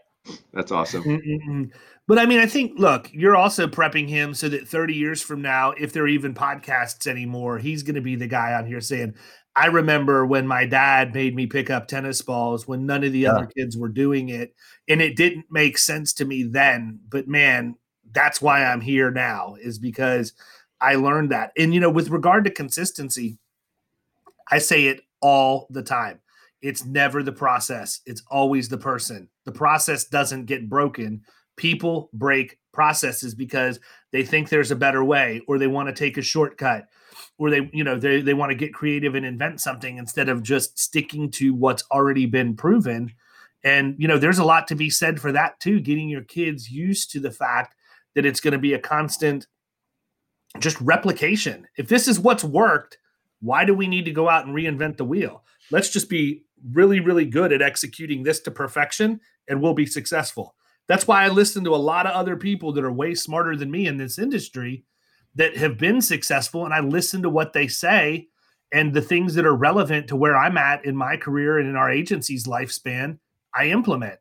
[0.52, 1.72] That's awesome.
[2.08, 5.40] But I mean, I think, look, you're also prepping him so that 30 years from
[5.40, 8.80] now, if there are even podcasts anymore, he's going to be the guy on here
[8.80, 9.14] saying,
[9.54, 13.20] I remember when my dad made me pick up tennis balls when none of the
[13.20, 13.32] yeah.
[13.32, 14.54] other kids were doing it.
[14.88, 17.00] And it didn't make sense to me then.
[17.08, 17.76] But man,
[18.10, 20.32] that's why I'm here now, is because
[20.80, 21.52] I learned that.
[21.56, 23.38] And, you know, with regard to consistency,
[24.50, 26.20] I say it all the time.
[26.62, 29.28] It's never the process, it's always the person.
[29.44, 31.22] The process doesn't get broken.
[31.56, 33.78] People break processes because
[34.10, 36.86] they think there's a better way or they want to take a shortcut
[37.38, 40.42] or they you know they, they want to get creative and invent something instead of
[40.42, 43.12] just sticking to what's already been proven.
[43.62, 46.70] And you know there's a lot to be said for that too getting your kids
[46.70, 47.74] used to the fact
[48.14, 49.46] that it's going to be a constant
[50.58, 51.66] just replication.
[51.76, 52.98] If this is what's worked
[53.40, 55.42] why do we need to go out and reinvent the wheel?
[55.72, 60.54] Let's just be really really good at executing this to perfection and we'll be successful
[60.88, 63.70] that's why i listen to a lot of other people that are way smarter than
[63.70, 64.84] me in this industry
[65.34, 68.28] that have been successful and I listen to what they say
[68.72, 71.76] and the things that are relevant to where I'm at in my career and in
[71.76, 73.18] our agency's lifespan,
[73.54, 74.18] I implement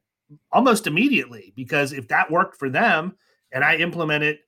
[0.51, 3.15] almost immediately because if that worked for them
[3.51, 4.39] and I implement it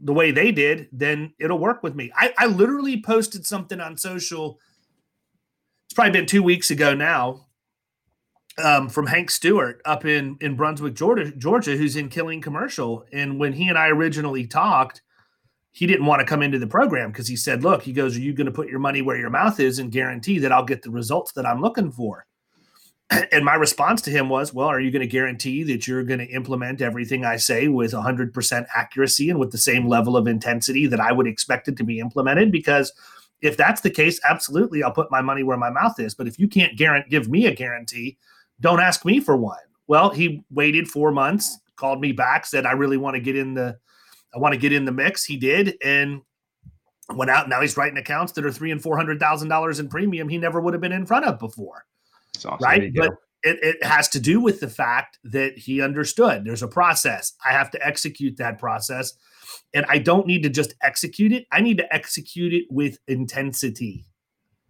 [0.00, 2.10] the way they did, then it'll work with me.
[2.16, 4.58] I, I literally posted something on social.
[5.86, 7.46] It's probably been two weeks ago now
[8.58, 13.04] um, from Hank Stewart up in in Brunswick, Georgia, Georgia, who's in Killing Commercial.
[13.12, 15.02] And when he and I originally talked,
[15.72, 18.20] he didn't want to come into the program because he said, "Look, he goes, are
[18.20, 20.82] you going to put your money where your mouth is and guarantee that I'll get
[20.82, 22.26] the results that I'm looking for?"
[23.32, 26.20] And my response to him was, "Well, are you going to guarantee that you're going
[26.20, 30.86] to implement everything I say with 100% accuracy and with the same level of intensity
[30.86, 32.92] that I would expect it to be implemented?" Because
[33.40, 36.14] if that's the case, absolutely, I'll put my money where my mouth is.
[36.14, 38.18] But if you can't guarantee, give me a guarantee
[38.60, 39.58] don't ask me for one.
[39.86, 43.54] Well, he waited four months, called me back, said, I really want to get in
[43.54, 43.78] the
[44.34, 45.24] I want to get in the mix.
[45.24, 46.22] He did, and
[47.14, 47.48] went out.
[47.48, 50.38] Now he's writing accounts that are three and four hundred thousand dollars in premium he
[50.38, 51.84] never would have been in front of before.
[52.44, 52.58] Awesome.
[52.60, 52.92] Right.
[52.94, 53.10] But
[53.42, 57.32] it, it has to do with the fact that he understood there's a process.
[57.44, 59.14] I have to execute that process.
[59.74, 61.46] And I don't need to just execute it.
[61.50, 64.04] I need to execute it with intensity.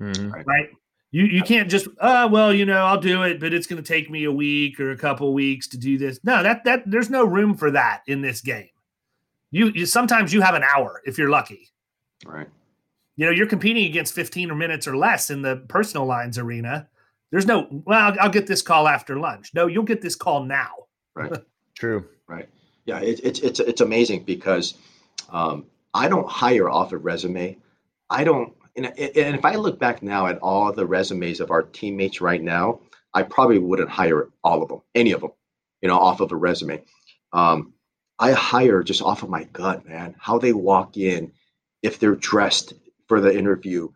[0.00, 0.30] Mm-hmm.
[0.30, 0.68] Right.
[1.12, 3.86] You you can't just uh well you know I'll do it but it's going to
[3.86, 6.20] take me a week or a couple weeks to do this.
[6.22, 8.68] No, that that there's no room for that in this game.
[9.50, 11.68] You, you sometimes you have an hour if you're lucky.
[12.24, 12.48] Right.
[13.16, 16.88] You know, you're competing against 15 or minutes or less in the personal lines arena.
[17.30, 19.52] There's no well I'll, I'll get this call after lunch.
[19.54, 20.70] No, you'll get this call now.
[21.14, 21.32] Right.
[21.74, 22.06] True.
[22.26, 22.48] Right.
[22.84, 24.74] Yeah, it, it's it's it's amazing because
[25.30, 27.56] um, I don't hire off a resume.
[28.08, 31.62] I don't and, and if I look back now at all the resumes of our
[31.62, 32.80] teammates right now,
[33.14, 35.32] I probably wouldn't hire all of them, any of them,
[35.82, 36.82] you know, off of a resume.
[37.32, 37.74] Um,
[38.18, 40.14] I hire just off of my gut, man.
[40.18, 41.32] How they walk in,
[41.82, 42.74] if they're dressed
[43.08, 43.88] for the interview,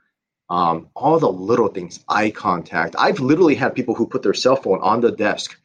[0.51, 2.97] um, all the little things, eye contact.
[2.99, 5.59] I've literally had people who put their cell phone on the desk,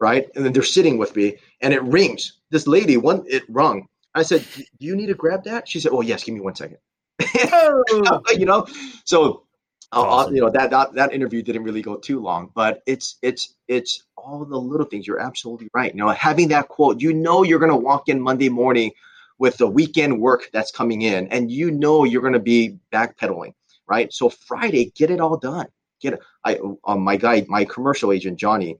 [0.00, 2.38] right, and then they're sitting with me, and it rings.
[2.50, 3.88] This lady, one, it rung.
[4.14, 6.54] I said, "Do you need to grab that?" She said, "Oh yes, give me one
[6.54, 6.78] second.
[8.36, 8.66] You know,
[9.04, 9.44] so
[9.92, 13.54] uh, you know that, that that interview didn't really go too long, but it's it's
[13.68, 15.06] it's all the little things.
[15.06, 15.92] You're absolutely right.
[15.92, 18.92] You know, having that quote, you know, you're going to walk in Monday morning
[19.38, 23.54] with the weekend work that's coming in, and you know you're going to be backpedaling,
[23.86, 24.12] right?
[24.12, 25.66] So Friday, get it all done.
[26.00, 26.20] Get it.
[26.44, 28.78] I um, my guy, my commercial agent Johnny,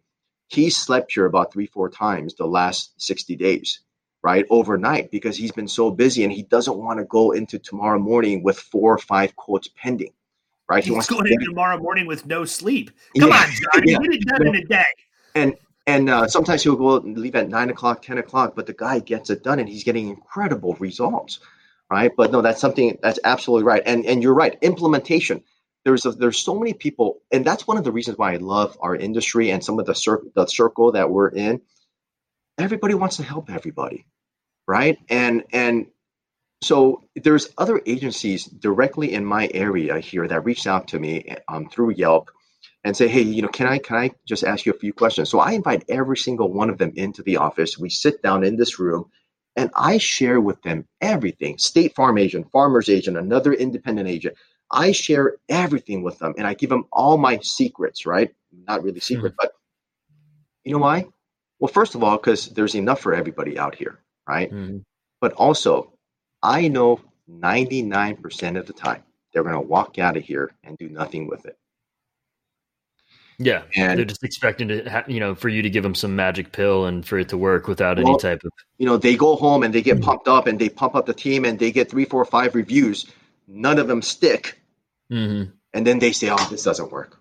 [0.48, 3.80] he slept here about three four times the last sixty days
[4.24, 7.98] right overnight because he's been so busy and he doesn't want to go into tomorrow
[7.98, 10.12] morning with four or five quotes pending
[10.68, 10.82] right?
[10.82, 12.90] He's he wants going to in tomorrow morning with no sleep.
[13.18, 13.36] Come yeah.
[13.36, 13.98] on johnny yeah.
[13.98, 14.84] get it done in a day.
[15.34, 15.54] And
[15.86, 18.98] and uh, sometimes he'll go and leave at nine o'clock ten o'clock but the guy
[18.98, 21.40] gets it done and he's getting incredible results
[21.90, 22.10] right?
[22.16, 23.82] But no that's something that's absolutely right.
[23.84, 25.42] And and you're right implementation.
[25.84, 28.78] There's a, there's so many people and that's one of the reasons why i love
[28.80, 31.60] our industry and some of the, cir- the circle that we're in.
[32.56, 34.06] Everybody wants to help everybody
[34.66, 34.98] right?
[35.08, 35.86] And and
[36.62, 41.68] so there's other agencies directly in my area here that reached out to me um,
[41.68, 42.30] through Yelp
[42.84, 45.30] and say, hey, you know, can I can I just ask you a few questions?
[45.30, 47.78] So I invite every single one of them into the office.
[47.78, 49.10] We sit down in this room
[49.56, 51.58] and I share with them everything.
[51.58, 54.36] State farm agent, farmer's agent, another independent agent.
[54.70, 58.34] I share everything with them and I give them all my secrets, right?
[58.66, 59.48] Not really secret, mm-hmm.
[59.48, 59.52] but
[60.64, 61.06] you know why?
[61.58, 64.50] Well, first of all, because there's enough for everybody out here right?
[64.50, 64.78] Mm-hmm.
[65.20, 65.92] But also,
[66.42, 70.88] I know 99% of the time they're going to walk out of here and do
[70.88, 71.56] nothing with it.
[73.38, 76.14] Yeah, and they're just expecting to, ha- you know, for you to give them some
[76.14, 78.52] magic pill and for it to work without well, any type of.
[78.78, 80.04] You know, they go home and they get mm-hmm.
[80.04, 83.06] pumped up and they pump up the team and they get three, four, five reviews.
[83.48, 84.60] None of them stick,
[85.10, 85.50] mm-hmm.
[85.72, 87.18] and then they say, "Oh, this doesn't work."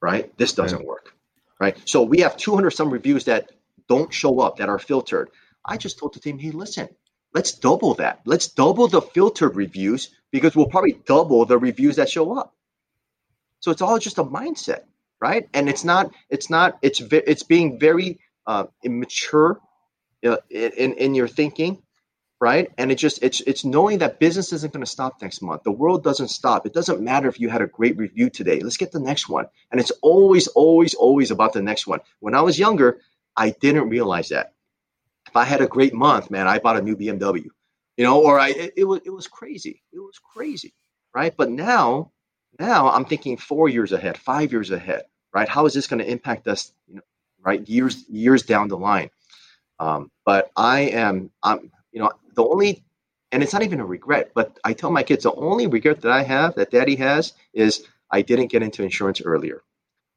[0.00, 0.36] Right?
[0.38, 0.86] This doesn't right.
[0.86, 1.14] work.
[1.60, 1.76] Right?
[1.84, 3.50] So we have 200 some reviews that
[3.88, 5.30] don't show up that are filtered.
[5.64, 6.88] I just told the team, hey, listen,
[7.34, 8.20] let's double that.
[8.24, 12.54] Let's double the filtered reviews because we'll probably double the reviews that show up.
[13.60, 14.80] So it's all just a mindset,
[15.20, 15.48] right?
[15.54, 19.60] And it's not, it's not, it's it's being very uh, immature
[20.22, 21.82] in in your thinking,
[22.40, 22.70] right?
[22.78, 25.62] And it just it's it's knowing that business isn't going to stop next month.
[25.62, 26.66] The world doesn't stop.
[26.66, 28.60] It doesn't matter if you had a great review today.
[28.60, 29.46] Let's get the next one.
[29.70, 32.00] And it's always, always, always about the next one.
[32.20, 33.00] When I was younger,
[33.36, 34.54] I didn't realize that
[35.32, 37.46] if I had a great month, man, I bought a new BMW,
[37.96, 39.82] you know, or I it, it was it was crazy.
[39.90, 40.74] It was crazy,
[41.14, 41.34] right?
[41.34, 42.12] But now,
[42.58, 45.48] now I'm thinking four years ahead, five years ahead, right?
[45.48, 47.00] How is this going to impact us, you know,
[47.42, 47.66] right?
[47.66, 49.08] Years years down the line.
[49.78, 52.84] Um, but I am, I'm, you know, the only
[53.32, 54.32] and it's not even a regret.
[54.34, 57.86] But I tell my kids the only regret that I have that Daddy has is
[58.10, 59.62] I didn't get into insurance earlier.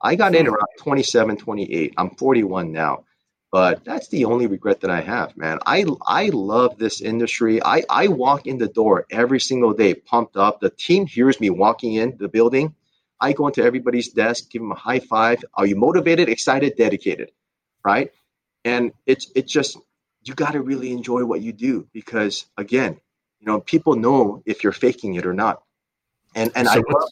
[0.01, 1.93] I got in around 27, 28.
[1.95, 3.05] I'm 41 now.
[3.51, 5.59] But that's the only regret that I have, man.
[5.65, 7.63] I I love this industry.
[7.63, 10.59] I, I walk in the door every single day pumped up.
[10.59, 12.75] The team hears me walking in the building.
[13.21, 15.43] I go into everybody's desk, give them a high five.
[15.53, 17.31] Are you motivated, excited, dedicated?
[17.83, 18.11] Right?
[18.65, 19.77] And it's it's just
[20.23, 22.99] you got to really enjoy what you do because again,
[23.39, 25.61] you know, people know if you're faking it or not.
[26.33, 27.09] And and so I love,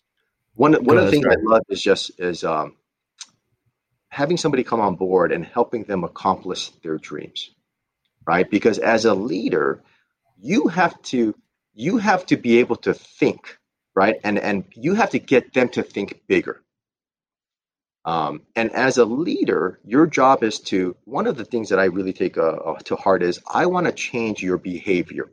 [0.56, 2.76] one one of the things I love is just is um,
[4.14, 7.50] having somebody come on board and helping them accomplish their dreams,
[8.28, 8.48] right?
[8.48, 9.82] Because as a leader,
[10.40, 11.34] you have to
[11.74, 13.58] you have to be able to think,
[13.96, 14.18] right?
[14.24, 16.62] And and you have to get them to think bigger.
[18.06, 21.86] Um, and as a leader, your job is to one of the things that I
[21.86, 25.32] really take uh, uh to heart is I want to change your behavior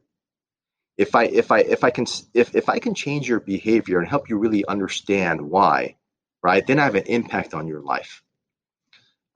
[0.97, 4.09] if I if I if I can if if I can change your behavior and
[4.09, 5.97] help you really understand why,
[6.43, 6.67] right?
[6.67, 8.23] Then I have an impact on your life.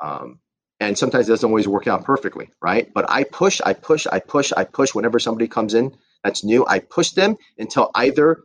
[0.00, 0.40] Um,
[0.80, 2.92] and sometimes it doesn't always work out perfectly, right?
[2.94, 4.94] But I push, I push, I push, I push.
[4.94, 8.42] Whenever somebody comes in that's new, I push them until either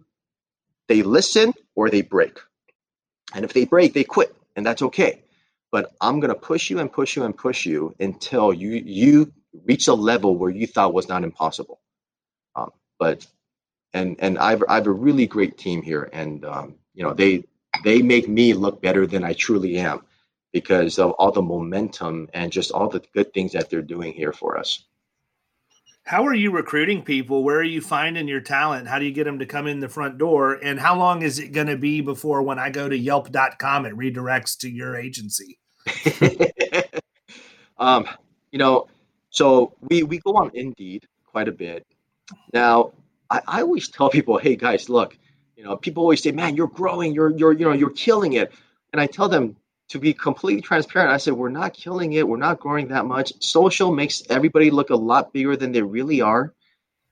[0.90, 2.40] they listen or they break.
[3.36, 5.24] And if they break, they quit, and that's okay.
[5.72, 9.34] But I'm gonna push you and push you and push you until you you
[9.66, 11.82] reach a level where you thought was not impossible.
[12.56, 13.28] Um, but
[13.94, 17.46] and and I've I've a really great team here, and um, you know they
[17.84, 20.02] they make me look better than I truly am
[20.52, 24.34] because of all the momentum and just all the good things that they're doing here
[24.34, 24.86] for us.
[26.04, 27.44] How are you recruiting people?
[27.44, 28.88] Where are you finding your talent?
[28.88, 30.54] How do you get them to come in the front door?
[30.54, 33.94] And how long is it going to be before when I go to yelp.com it
[33.94, 35.60] redirects to your agency?
[37.78, 38.08] um,
[38.52, 38.88] you know,
[39.30, 41.86] so we we go on Indeed quite a bit
[42.54, 42.92] now,
[43.30, 45.18] I, I always tell people, hey guys, look,
[45.56, 48.52] you know, people always say, man, you're growing, you're you're you know, you're killing it.
[48.94, 49.56] And I tell them
[49.90, 51.12] to be completely transparent.
[51.12, 53.34] I said, we're not killing it, we're not growing that much.
[53.42, 56.54] Social makes everybody look a lot bigger than they really are.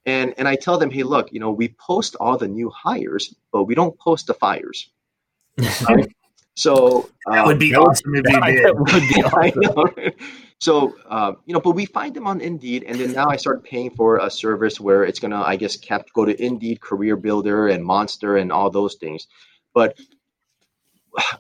[0.05, 3.35] And and I tell them, hey, look, you know, we post all the new hires,
[3.51, 4.89] but we don't post the fires.
[5.57, 6.07] Right?
[6.55, 8.75] so that would be um, awesome if you did.
[8.77, 10.13] Would be awesome.
[10.59, 13.63] So, uh, you know, but we find them on Indeed, and then now I start
[13.63, 17.67] paying for a service where it's gonna, I guess, cap go to Indeed, Career Builder,
[17.67, 19.27] and Monster, and all those things.
[19.73, 19.99] But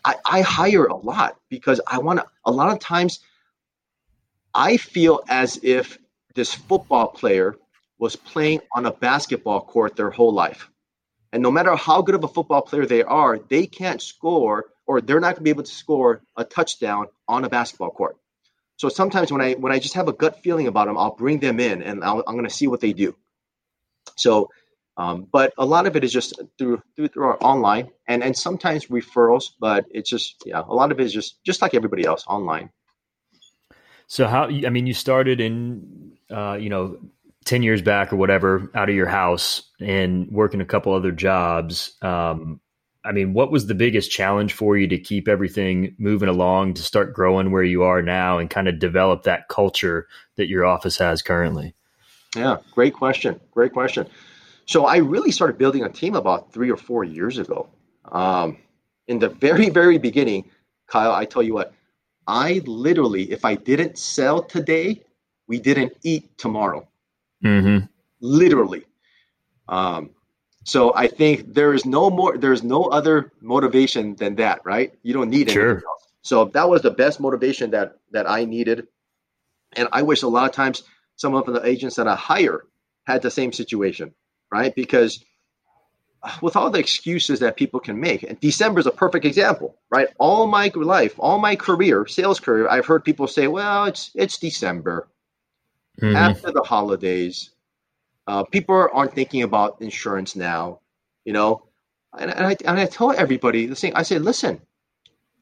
[0.05, 2.25] I, I hire a lot because I want to.
[2.45, 3.19] A lot of times,
[4.53, 5.97] I feel as if
[6.35, 7.55] this football player
[7.99, 10.69] was playing on a basketball court their whole life,
[11.31, 15.01] and no matter how good of a football player they are, they can't score, or
[15.01, 18.17] they're not going to be able to score a touchdown on a basketball court
[18.77, 21.39] so sometimes when I when I just have a gut feeling about them, I'll bring
[21.39, 23.15] them in and i am going to see what they do.
[24.15, 24.49] So,
[24.97, 28.35] um, but a lot of it is just through through, through our online and and
[28.35, 32.03] sometimes referrals, but it's just yeah, a lot of it is just just like everybody
[32.03, 32.71] else online.
[34.07, 36.97] So how I mean, you started in uh, you know
[37.45, 41.95] ten years back or whatever out of your house and working a couple other jobs.
[42.01, 42.59] Um,
[43.05, 46.81] I mean, what was the biggest challenge for you to keep everything moving along to
[46.81, 50.97] start growing where you are now and kind of develop that culture that your office
[50.97, 51.73] has currently?
[52.35, 53.39] Yeah, great question.
[53.51, 54.07] Great question.
[54.67, 57.67] So I really started building a team about three or four years ago.
[58.11, 58.57] Um,
[59.07, 60.49] in the very, very beginning,
[60.87, 61.73] Kyle, I tell you what,
[62.27, 65.01] I literally, if I didn't sell today,
[65.47, 66.85] we didn't eat tomorrow.
[67.43, 67.85] Mm-hmm.
[68.19, 68.83] Literally.
[69.69, 70.09] Um,
[70.65, 74.93] so I think there is no more, there's no other motivation than that, right?
[75.01, 75.71] You don't need sure.
[75.71, 76.07] anything else.
[76.23, 78.87] So that was the best motivation that that I needed.
[79.77, 80.83] And I wish a lot of times
[81.15, 82.65] some of the agents that I hire
[83.05, 84.13] had the same situation,
[84.51, 84.73] right?
[84.73, 85.23] Because
[86.41, 90.07] with all the excuses that people can make, and December is a perfect example, right?
[90.17, 94.37] All my life, all my career, sales career, I've heard people say, "Well, it's it's
[94.37, 95.07] December,
[96.01, 96.15] mm-hmm.
[96.15, 97.51] after the holidays,
[98.27, 100.81] uh, people aren't thinking about insurance now,
[101.25, 101.63] you know.
[102.17, 103.93] And, and, I, and I tell everybody the same.
[103.95, 104.61] I say, listen,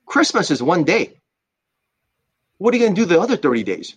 [0.06, 1.20] Christmas is one day.
[2.58, 3.96] What are you going to do the other 30 days?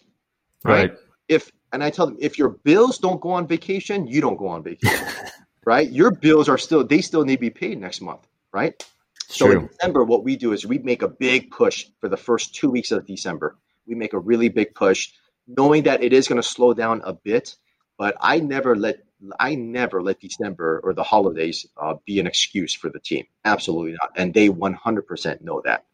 [0.65, 0.91] Right.
[0.91, 0.99] right.
[1.29, 4.49] If and I tell them if your bills don't go on vacation, you don't go
[4.49, 5.07] on vacation.
[5.65, 5.91] right?
[5.91, 8.83] Your bills are still they still need to be paid next month, right?
[9.29, 9.61] So True.
[9.61, 12.71] in December, what we do is we make a big push for the first two
[12.71, 13.57] weeks of December.
[13.87, 15.11] We make a really big push,
[15.47, 17.57] knowing that it is going to slow down a bit
[17.99, 19.01] but I never let
[19.39, 23.27] I never let December or the holidays uh, be an excuse for the team.
[23.45, 25.85] Absolutely not, and they 100% know that.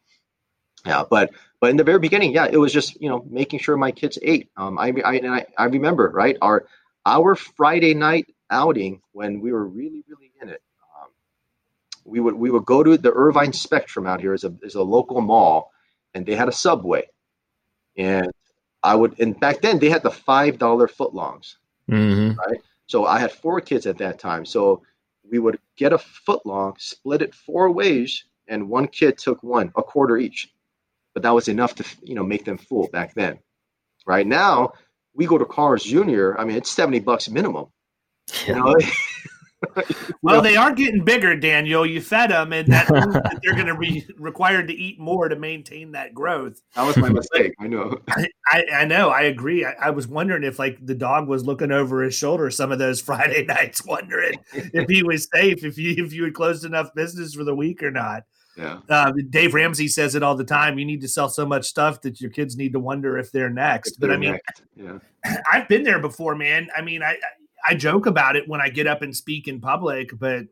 [0.85, 1.31] Yeah, but
[1.65, 4.19] but in the very beginning, yeah, it was just you know making sure my kids
[4.21, 4.51] ate.
[4.55, 6.67] Um, I I I, I remember right our
[7.07, 10.61] our Friday night outing when we were really, really in it.
[10.95, 11.09] Um,
[12.03, 14.83] we would we would go to the Irvine Spectrum out here is a is a
[14.83, 15.71] local mall,
[16.13, 17.07] and they had a Subway,
[17.97, 18.29] and
[18.83, 21.55] I would and back then they had the five dollar footlongs,
[21.89, 22.37] Mm-hmm.
[22.37, 22.61] right?
[22.85, 24.83] So I had four kids at that time, so
[25.27, 29.81] we would get a footlong, split it four ways, and one kid took one, a
[29.81, 30.51] quarter each.
[31.15, 33.39] But that was enough to you know make them full back then.
[34.05, 34.73] Right now,
[35.15, 36.39] we go to Carl's Junior.
[36.39, 37.67] I mean, it's seventy bucks minimum.
[38.45, 38.75] You know,
[40.21, 41.85] Well, they are getting bigger, Daniel.
[41.85, 45.35] You fed them, and that that they're going to be required to eat more to
[45.35, 46.61] maintain that growth.
[46.75, 47.53] that was my mistake.
[47.59, 47.99] I know.
[48.47, 49.65] I, I know, I agree.
[49.65, 52.79] I, I was wondering if like the dog was looking over his shoulder some of
[52.79, 56.93] those Friday nights, wondering if he was safe, if you if you had closed enough
[56.95, 58.23] business for the week or not.
[58.57, 60.79] Yeah, Uh, Dave Ramsey says it all the time.
[60.79, 63.49] You need to sell so much stuff that your kids need to wonder if they're
[63.49, 63.99] next.
[63.99, 64.63] But I mean, Next.
[64.75, 64.99] yeah,
[65.51, 66.69] I've been there before, man.
[66.75, 67.17] I mean, I
[67.67, 70.45] I joke about it when I get up and speak in public, but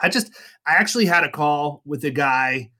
[0.00, 0.32] I just
[0.66, 2.70] I actually had a call with a guy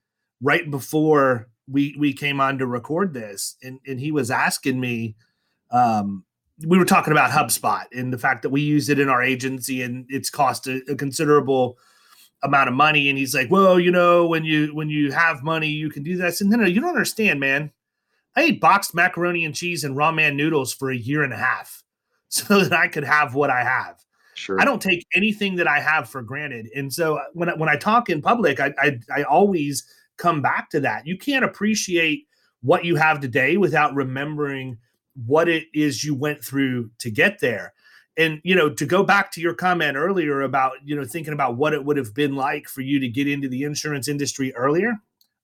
[0.41, 5.15] right before we we came on to record this, and and he was asking me.
[5.71, 6.23] Um,
[6.65, 9.83] we were talking about HubSpot and the fact that we use it in our agency,
[9.83, 11.77] and it's cost a, a considerable
[12.43, 13.09] amount of money.
[13.09, 16.17] And he's like, "Well, you know, when you when you have money, you can do
[16.17, 17.71] that." I said, "No, no, you don't understand, man.
[18.35, 21.83] I ate boxed macaroni and cheese and ramen noodles for a year and a half
[22.29, 24.03] so that I could have what I have.
[24.35, 24.61] sure.
[24.61, 26.69] I don't take anything that I have for granted.
[26.75, 29.85] And so uh, when I, when I talk in public, I, I I always
[30.17, 31.07] come back to that.
[31.07, 32.27] You can't appreciate
[32.61, 34.77] what you have today without remembering
[35.25, 37.73] what it is you went through to get there.
[38.17, 41.55] And you know, to go back to your comment earlier about you know thinking about
[41.55, 44.93] what it would have been like for you to get into the insurance industry earlier.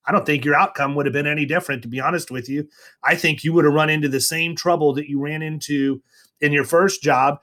[0.05, 2.67] I don't think your outcome would have been any different, to be honest with you.
[3.03, 6.01] I think you would have run into the same trouble that you ran into
[6.41, 7.39] in your first job,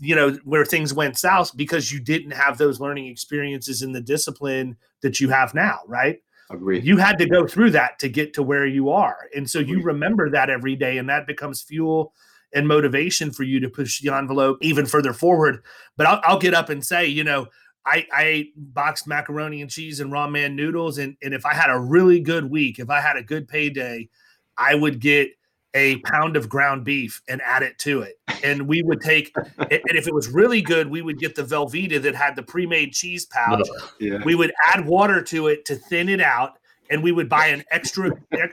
[0.00, 4.00] you know, where things went south because you didn't have those learning experiences in the
[4.00, 6.22] discipline that you have now, right?
[6.54, 6.80] agree.
[6.80, 9.28] You had to go through that to get to where you are.
[9.34, 12.12] And so you remember that every day, and that becomes fuel
[12.54, 15.62] and motivation for you to push the envelope even further forward.
[15.96, 17.46] But I'll, I'll get up and say, you know,
[17.84, 20.98] I, I ate boxed macaroni and cheese and ramen noodles.
[20.98, 24.08] And, and if I had a really good week, if I had a good payday,
[24.56, 25.30] I would get
[25.74, 28.20] a pound of ground beef and add it to it.
[28.44, 32.00] And we would take, and if it was really good, we would get the Velveeta
[32.02, 33.66] that had the pre made cheese pouch.
[33.98, 36.58] yeah, We would add water to it to thin it out.
[36.90, 38.10] And we would buy an extra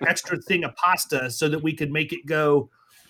[0.07, 2.69] extra thing of pasta so that we could make it go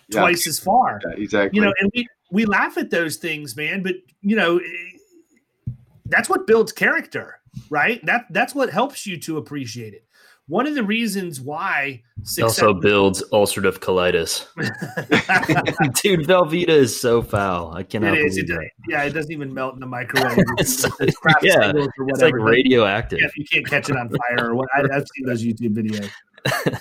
[0.10, 1.58] yeah, twice as far yeah, exactly.
[1.58, 5.72] you know and we we laugh at those things man but you know eh,
[6.06, 7.40] that's what builds character
[7.70, 10.06] right that that's what helps you to appreciate it
[10.48, 14.48] one of the reasons why It success also builds ulcerative colitis.
[16.02, 17.72] Dude, Velveeta is so foul.
[17.76, 20.40] I cannot it is it, believe does- yeah it doesn't even melt in the microwave
[20.58, 22.40] It's- It's crap yeah, or It's like whatever.
[22.42, 23.20] radioactive.
[23.22, 26.10] Yeah, you can't catch it on fire or what I, i've seen those youtube videos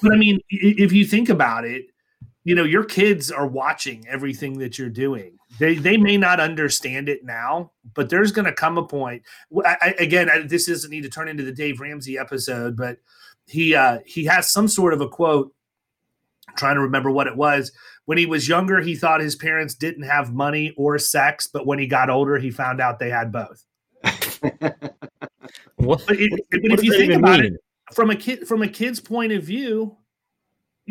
[0.01, 1.87] but i mean if you think about it
[2.49, 5.39] you know your kids are watching everything that you're doing.
[5.59, 9.23] They they may not understand it now but there's going to come a point
[9.65, 12.99] I, I, again I, this doesn't need to turn into the dave ramsey episode but
[13.47, 15.53] he uh he has some sort of a quote
[16.49, 17.73] I'm trying to remember what it was.
[18.07, 21.79] When he was younger he thought his parents didn't have money or sex but when
[21.79, 23.65] he got older he found out they had both.
[25.77, 27.55] What, but, it, but if you think about mean?
[27.55, 27.61] it
[27.95, 29.97] from a kid from a kid's point of view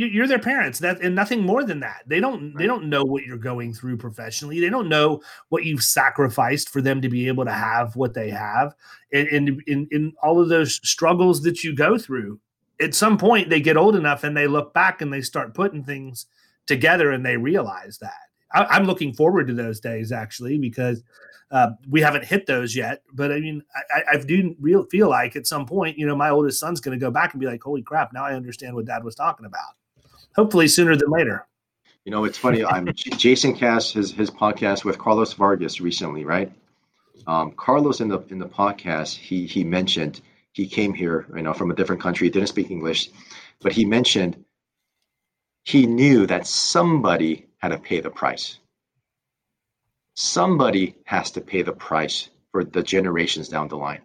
[0.06, 2.04] you're their parents that and nothing more than that.
[2.06, 4.60] They don't they don't know what you're going through professionally.
[4.60, 8.30] They don't know what you've sacrificed for them to be able to have what they
[8.30, 8.76] have.
[9.12, 12.40] And in in, in all of those struggles that you go through
[12.80, 15.84] at some point they get old enough and they look back and they start putting
[15.84, 16.28] things
[16.68, 18.14] together and they realize that.
[18.54, 21.04] I, i'm looking forward to those days actually because
[21.50, 23.64] uh, we haven't hit those yet, but I mean,
[23.96, 26.98] I, I do real feel like at some point, you know, my oldest son's going
[26.98, 28.12] to go back and be like, "Holy crap!
[28.12, 29.77] Now I understand what Dad was talking about."
[30.38, 31.48] Hopefully, sooner than later.
[32.06, 32.64] You know, it's funny.
[32.64, 36.52] I'm Jason Cass his his podcast with Carlos Vargas recently, right?
[37.26, 40.22] Um, Carlos in the in the podcast, he he mentioned
[40.54, 43.10] he came here, you know, from a different country, didn't speak English,
[43.62, 44.46] but he mentioned
[45.66, 48.58] he knew that somebody had to pay the price.
[50.16, 54.02] Somebody has to pay the price for the generations down the line.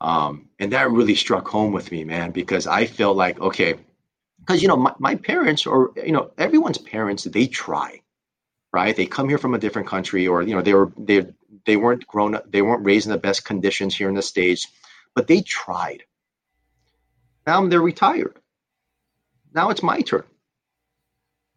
[0.00, 3.74] Um, and that really struck home with me, man, because I felt like, okay,
[4.48, 8.00] because you know my, my parents or you know everyone's parents they try
[8.72, 11.26] right they come here from a different country or you know they were they
[11.66, 14.66] they weren't grown up they weren't raised in the best conditions here in the states
[15.14, 16.02] but they tried
[17.46, 18.38] now they're retired
[19.54, 20.24] now it's my turn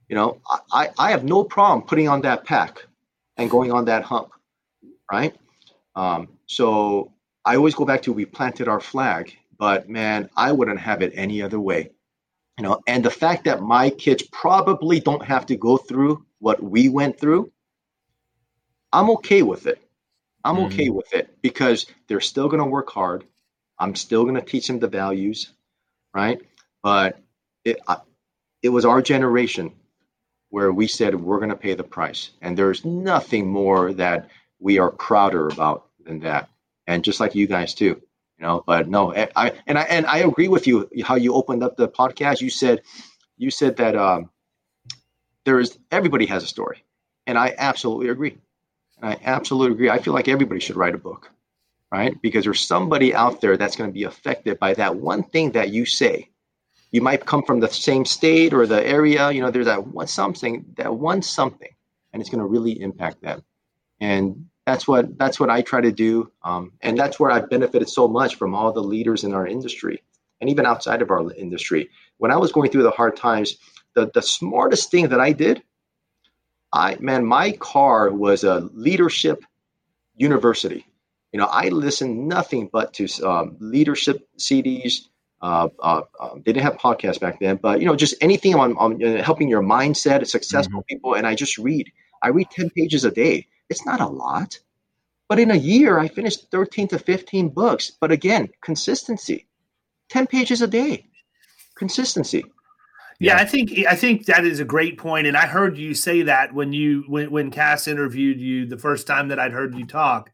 [0.09, 0.41] you know
[0.73, 2.85] i i have no problem putting on that pack
[3.37, 4.29] and going on that hump,
[5.11, 5.35] right?
[5.95, 7.11] Um, so
[7.43, 11.13] I always go back to we planted our flag, but man, I wouldn't have it
[11.15, 11.91] any other way.
[12.61, 16.61] You know, and the fact that my kids probably don't have to go through what
[16.61, 17.51] we went through,
[18.93, 19.81] I'm okay with it.
[20.43, 20.65] I'm mm-hmm.
[20.65, 23.23] okay with it because they're still going to work hard.
[23.79, 25.51] I'm still going to teach them the values,
[26.13, 26.39] right?
[26.83, 27.19] But
[27.65, 27.97] it, I,
[28.61, 29.71] it was our generation
[30.51, 34.77] where we said we're going to pay the price, and there's nothing more that we
[34.77, 36.47] are prouder about than that.
[36.85, 38.03] And just like you guys too,
[38.41, 38.63] you know.
[38.65, 41.87] But no, I and I and I agree with you how you opened up the
[41.87, 42.41] podcast.
[42.41, 42.81] You said
[43.37, 44.29] you said that um,
[45.45, 46.83] there is everybody has a story,
[47.27, 48.37] and I absolutely agree.
[48.97, 49.89] And I absolutely agree.
[49.89, 51.31] I feel like everybody should write a book,
[51.91, 52.19] right?
[52.21, 55.69] Because there's somebody out there that's going to be affected by that one thing that
[55.69, 56.29] you say.
[56.91, 60.07] You might come from the same state or the area, you know, there's that one
[60.07, 61.73] something, that one something,
[62.11, 63.43] and it's going to really impact them.
[64.01, 67.89] And that's what that's what I try to do, um, and that's where I've benefited
[67.89, 70.01] so much from all the leaders in our industry,
[70.39, 71.89] and even outside of our industry.
[72.17, 73.57] When I was going through the hard times,
[73.95, 75.63] the the smartest thing that I did
[76.73, 79.43] I man, my car was a leadership
[80.15, 80.85] university.
[81.31, 85.07] You know, I listened nothing but to um, leadership CDs.
[85.41, 88.77] Uh, uh, uh, they didn't have podcasts back then, but you know, just anything on,
[88.77, 90.95] on helping your mindset, successful mm-hmm.
[90.95, 91.13] people.
[91.15, 91.91] And I just read.
[92.21, 93.47] I read ten pages a day.
[93.71, 94.59] It's not a lot,
[95.29, 97.91] but in a year, I finished thirteen to fifteen books.
[97.99, 99.47] But again, consistency.
[100.09, 101.07] Ten pages a day,
[101.75, 102.43] consistency.
[103.21, 106.23] Yeah, I think I think that is a great point, and I heard you say
[106.23, 109.85] that when you when when Cass interviewed you the first time that I'd heard you
[109.85, 110.31] talk.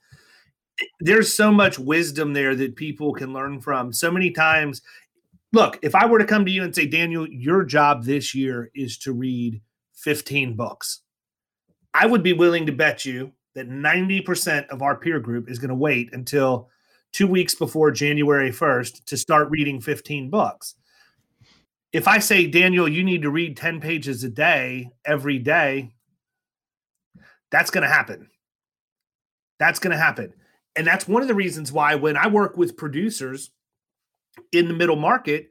[0.99, 3.91] There's so much wisdom there that people can learn from.
[3.91, 4.81] So many times,
[5.51, 8.71] look, if I were to come to you and say, Daniel, your job this year
[8.73, 9.59] is to read
[9.95, 11.01] 15 books,
[11.99, 15.69] I would be willing to bet you that 90% of our peer group is going
[15.69, 16.69] to wait until
[17.11, 20.75] two weeks before January 1st to start reading 15 books
[21.93, 25.91] if I say, Daniel, you need to read 10 pages a day every day,
[27.49, 28.29] that's going to happen.
[29.59, 30.33] That's going to happen.
[30.75, 33.51] And that's one of the reasons why when I work with producers
[34.51, 35.49] in the middle market,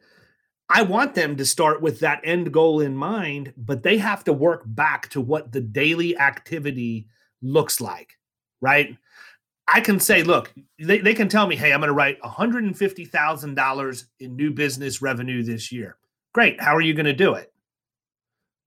[0.68, 4.32] I want them to start with that end goal in mind, but they have to
[4.32, 7.06] work back to what the daily activity
[7.40, 8.18] looks like,
[8.60, 8.96] right?
[9.68, 14.04] I can say, look, they, they can tell me, hey, I'm going to write $150,000
[14.20, 15.96] in new business revenue this year.
[16.32, 16.60] Great.
[16.60, 17.52] How are you going to do it?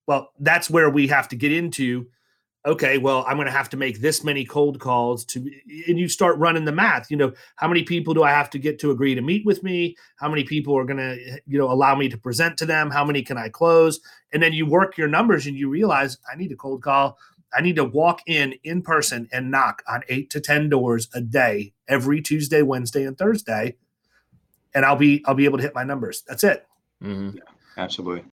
[0.08, 2.08] Well, that's where we have to get into
[2.70, 5.40] okay, well, I'm going to have to make this many cold calls to,
[5.88, 7.10] and you start running the math.
[7.10, 9.64] You know, how many people do I have to get to agree to meet with
[9.64, 9.96] me?
[10.18, 12.92] How many people are going to, you know, allow me to present to them?
[12.92, 14.00] How many can I close?
[14.32, 17.18] And then you work your numbers and you realize I need a cold call.
[17.52, 21.22] I need to walk in in person and knock on eight to 10 doors a
[21.22, 23.78] day every Tuesday, Wednesday, and Thursday.
[24.76, 26.24] And I'll be, I'll be able to hit my numbers.
[26.28, 26.68] That's it.
[27.04, 27.38] Mm-hmm.
[27.38, 27.44] Yeah.
[27.78, 28.29] Absolutely.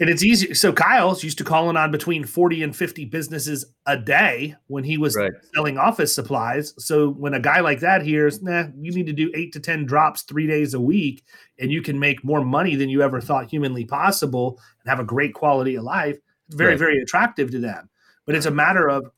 [0.00, 0.54] And it's easy.
[0.54, 4.96] So Kyle's used to calling on between 40 and 50 businesses a day when he
[4.96, 5.32] was right.
[5.54, 6.72] selling office supplies.
[6.78, 9.86] So when a guy like that hears, nah, you need to do eight to 10
[9.86, 11.24] drops three days a week
[11.58, 15.04] and you can make more money than you ever thought humanly possible and have a
[15.04, 16.78] great quality of life, it's very, right.
[16.78, 17.88] very attractive to them.
[18.24, 19.10] But it's a matter of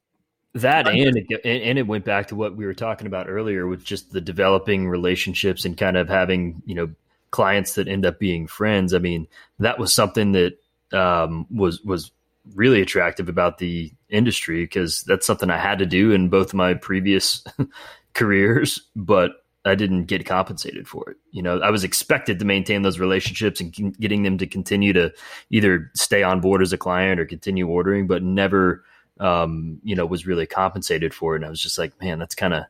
[0.54, 3.84] that and it, and it went back to what we were talking about earlier with
[3.84, 6.90] just the developing relationships and kind of having, you know,
[7.30, 8.92] clients that end up being friends.
[8.92, 9.28] I mean,
[9.58, 10.58] that was something that
[10.92, 12.10] um, was was
[12.54, 16.74] really attractive about the industry because that's something I had to do in both my
[16.74, 17.44] previous
[18.14, 19.32] careers, but
[19.64, 21.16] I didn't get compensated for it.
[21.32, 25.12] You know, I was expected to maintain those relationships and getting them to continue to
[25.50, 28.84] either stay on board as a client or continue ordering, but never,
[29.18, 31.38] um, you know, was really compensated for it.
[31.38, 32.64] And I was just like, man, that's kind of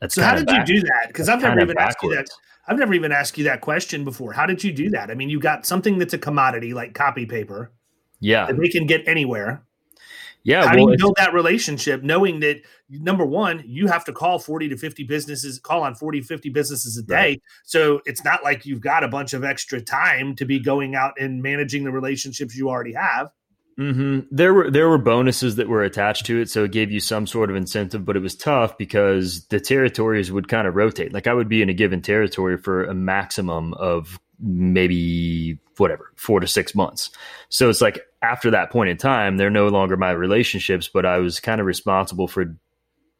[0.00, 0.14] that's.
[0.14, 1.08] So how did back, you do that?
[1.08, 1.96] Because I've never even backwards.
[1.96, 2.28] asked you that.
[2.68, 4.32] I've never even asked you that question before.
[4.32, 5.10] How did you do that?
[5.10, 7.72] I mean, you got something that's a commodity like copy paper.
[8.20, 8.46] Yeah.
[8.46, 9.62] That they can get anywhere.
[10.42, 10.66] Yeah.
[10.66, 14.38] How well, do you build that relationship knowing that number one, you have to call
[14.38, 17.14] 40 to 50 businesses, call on 40, 50 businesses a day.
[17.14, 17.42] Right.
[17.64, 21.14] So it's not like you've got a bunch of extra time to be going out
[21.18, 23.30] and managing the relationships you already have.
[23.78, 24.20] Mm-hmm.
[24.30, 27.26] There were there were bonuses that were attached to it, so it gave you some
[27.26, 28.04] sort of incentive.
[28.06, 31.12] But it was tough because the territories would kind of rotate.
[31.12, 36.40] Like I would be in a given territory for a maximum of maybe whatever four
[36.40, 37.10] to six months.
[37.50, 41.18] So it's like after that point in time, they're no longer my relationships, but I
[41.18, 42.56] was kind of responsible for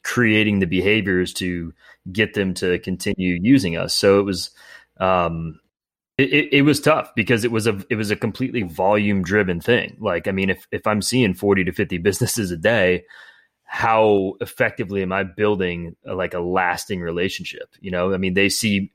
[0.03, 1.75] creating the behaviors to
[2.11, 3.95] get them to continue using us.
[3.95, 4.51] So it was
[4.99, 5.61] um,
[6.19, 9.97] it, it, was tough because it was a it was a completely volume driven thing.
[10.01, 13.05] Like, I mean, if if I'm seeing 40 to 50 businesses a day,
[13.65, 17.75] how effectively am I building a, like a lasting relationship?
[17.81, 18.93] You know, I mean, they see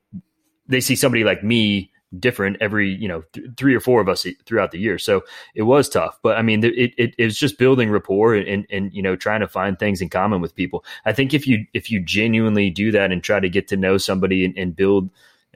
[0.68, 4.26] they see somebody like me different every you know th- three or four of us
[4.46, 5.24] throughout the year so
[5.56, 8.68] it was tough but i mean it, it, it was just building rapport and, and,
[8.70, 11.66] and you know trying to find things in common with people i think if you
[11.74, 15.10] if you genuinely do that and try to get to know somebody and, and build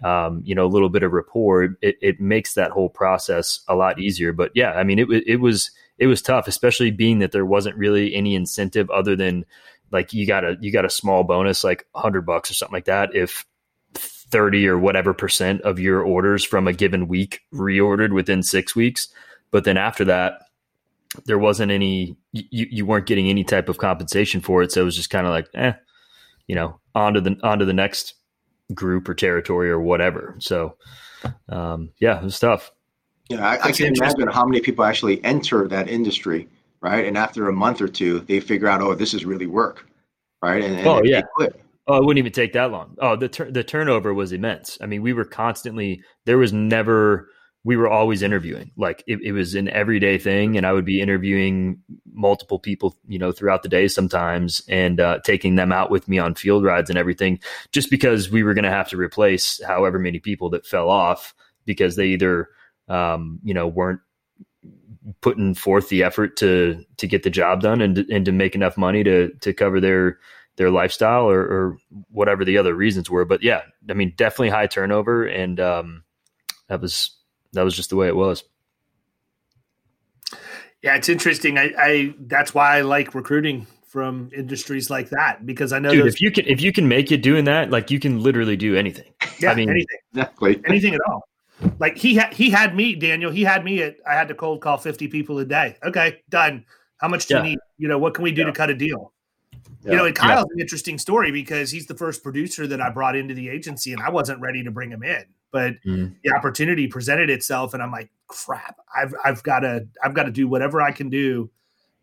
[0.04, 3.76] um, you know a little bit of rapport it, it makes that whole process a
[3.76, 7.32] lot easier but yeah i mean it, it was it was tough especially being that
[7.32, 9.46] there wasn't really any incentive other than
[9.91, 12.86] like you got a you got a small bonus like 100 bucks or something like
[12.86, 13.46] that if
[14.32, 19.08] 30 or whatever percent of your orders from a given week reordered within six weeks.
[19.52, 20.41] But then after that,
[21.26, 24.72] there wasn't any, you, you weren't getting any type of compensation for it.
[24.72, 25.74] So it was just kind of like, eh,
[26.48, 28.16] you know, on to the, on to the next
[28.74, 30.36] group or territory or whatever.
[30.39, 30.78] So,
[31.49, 32.72] um, yeah, it was tough.
[33.30, 36.47] Yeah, I, I can imagine how many people actually enter that industry,
[36.82, 37.05] right?
[37.05, 39.88] And after a month or two, they figure out, oh, this is really work,
[40.41, 40.63] right?
[40.63, 41.22] And, and oh yeah,
[41.88, 42.95] Oh, it wouldn't even take that long.
[42.99, 44.78] Oh, the tur- the turnover was immense.
[44.82, 47.30] I mean, we were constantly there was never
[47.66, 48.72] we were always interviewing.
[48.78, 51.82] Like it, it, was an everyday thing, and I would be interviewing
[52.13, 56.20] multiple people, you know, throughout the day sometimes, and uh, taking them out with me
[56.20, 57.39] on field rides and everything,
[57.72, 61.34] just because we were going to have to replace however many people that fell off
[61.66, 62.49] because they either,
[62.88, 64.01] um, you know, weren't
[65.22, 68.78] putting forth the effort to to get the job done and and to make enough
[68.78, 70.20] money to to cover their
[70.57, 71.78] their lifestyle or, or,
[72.11, 73.26] whatever the other reasons were.
[73.26, 76.03] But yeah, I mean, definitely high turnover, and um,
[76.70, 77.11] that was
[77.56, 78.43] that was just the way it was.
[80.82, 81.58] Yeah, it's interesting.
[81.58, 86.06] I, I that's why I like recruiting from industries like that because I know Dude,
[86.06, 88.76] if you can if you can make it doing that, like you can literally do
[88.76, 89.12] anything.
[89.39, 91.28] Yeah, I mean, anything, exactly, anything at all.
[91.80, 93.32] Like he had he had me, Daniel.
[93.32, 95.78] He had me at I had to cold call fifty people a day.
[95.84, 96.66] Okay, done.
[96.97, 97.43] How much do yeah.
[97.43, 97.60] you need?
[97.78, 98.47] You know, what can we do yeah.
[98.47, 99.14] to cut a deal?
[99.84, 99.91] Yeah.
[99.91, 100.56] You know, and Kyle's yeah.
[100.56, 104.01] an interesting story because he's the first producer that I brought into the agency, and
[104.01, 105.24] I wasn't ready to bring him in,
[105.56, 106.14] but mm.
[106.22, 110.32] the opportunity presented itself, and I'm like, crap, I've I've got to I've got to
[110.32, 111.49] do whatever I can do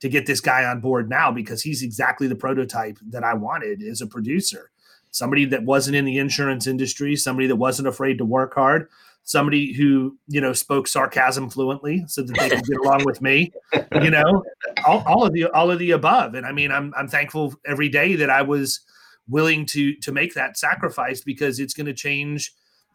[0.00, 3.82] to get this guy on board now because he's exactly the prototype that I wanted
[3.82, 4.70] as a producer.
[5.10, 8.88] Somebody that wasn't in the insurance industry, somebody that wasn't afraid to work hard,
[9.22, 13.52] somebody who you know spoke sarcasm fluently so that they could get along with me
[14.00, 14.42] you know
[14.86, 17.88] all, all, of the all of the above and i mean i'm i'm thankful every
[17.88, 18.80] day that i was
[19.28, 22.52] willing to to make that sacrifice because it's going to change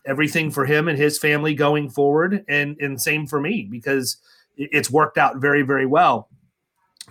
[0.08, 4.18] everything for him and his family going forward and and same for me because
[4.55, 6.30] it's worked out very very well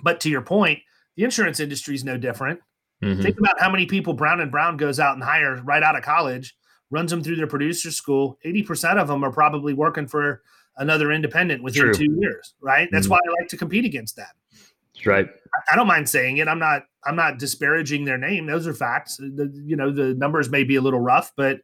[0.02, 0.78] but to your point
[1.16, 2.58] the insurance industry is no different
[3.02, 3.22] mm-hmm.
[3.22, 6.02] think about how many people brown and brown goes out and hires right out of
[6.02, 6.56] college
[6.90, 10.42] runs them through their producer school, 80% of them are probably working for
[10.76, 11.94] another independent within True.
[11.94, 12.88] two years, right?
[12.92, 13.12] That's mm-hmm.
[13.12, 14.26] why I like to compete against them.
[15.04, 15.26] right.
[15.26, 16.48] I, I don't mind saying it.
[16.48, 18.46] I'm not I'm not disparaging their name.
[18.46, 19.16] Those are facts.
[19.16, 21.60] The, you know, the numbers may be a little rough, but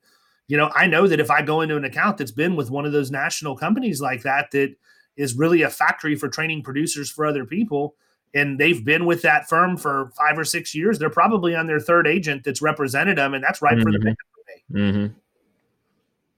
[0.52, 2.84] you know, I know that if I go into an account that's been with one
[2.84, 4.74] of those national companies like that that
[5.16, 7.94] is really a factory for training producers for other people
[8.34, 11.80] and they've been with that firm for 5 or 6 years, they're probably on their
[11.80, 13.82] third agent that's represented them and that's right mm-hmm.
[13.82, 14.78] for the mm-hmm.
[14.78, 15.14] Mm-hmm.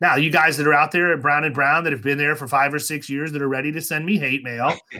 [0.00, 2.36] Now, you guys that are out there at Brown and Brown that have been there
[2.36, 4.76] for five or six years that are ready to send me hate mail,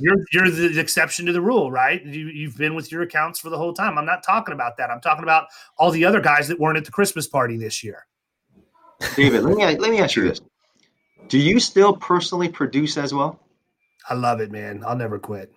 [0.00, 2.04] you're you're the exception to the rule, right?
[2.04, 3.96] You, you've been with your accounts for the whole time.
[3.98, 4.90] I'm not talking about that.
[4.90, 5.46] I'm talking about
[5.78, 8.06] all the other guys that weren't at the Christmas party this year.
[9.14, 10.40] David, let me let me ask you this:
[11.28, 13.40] Do you still personally produce as well?
[14.08, 14.84] I love it, man.
[14.86, 15.52] I'll never quit.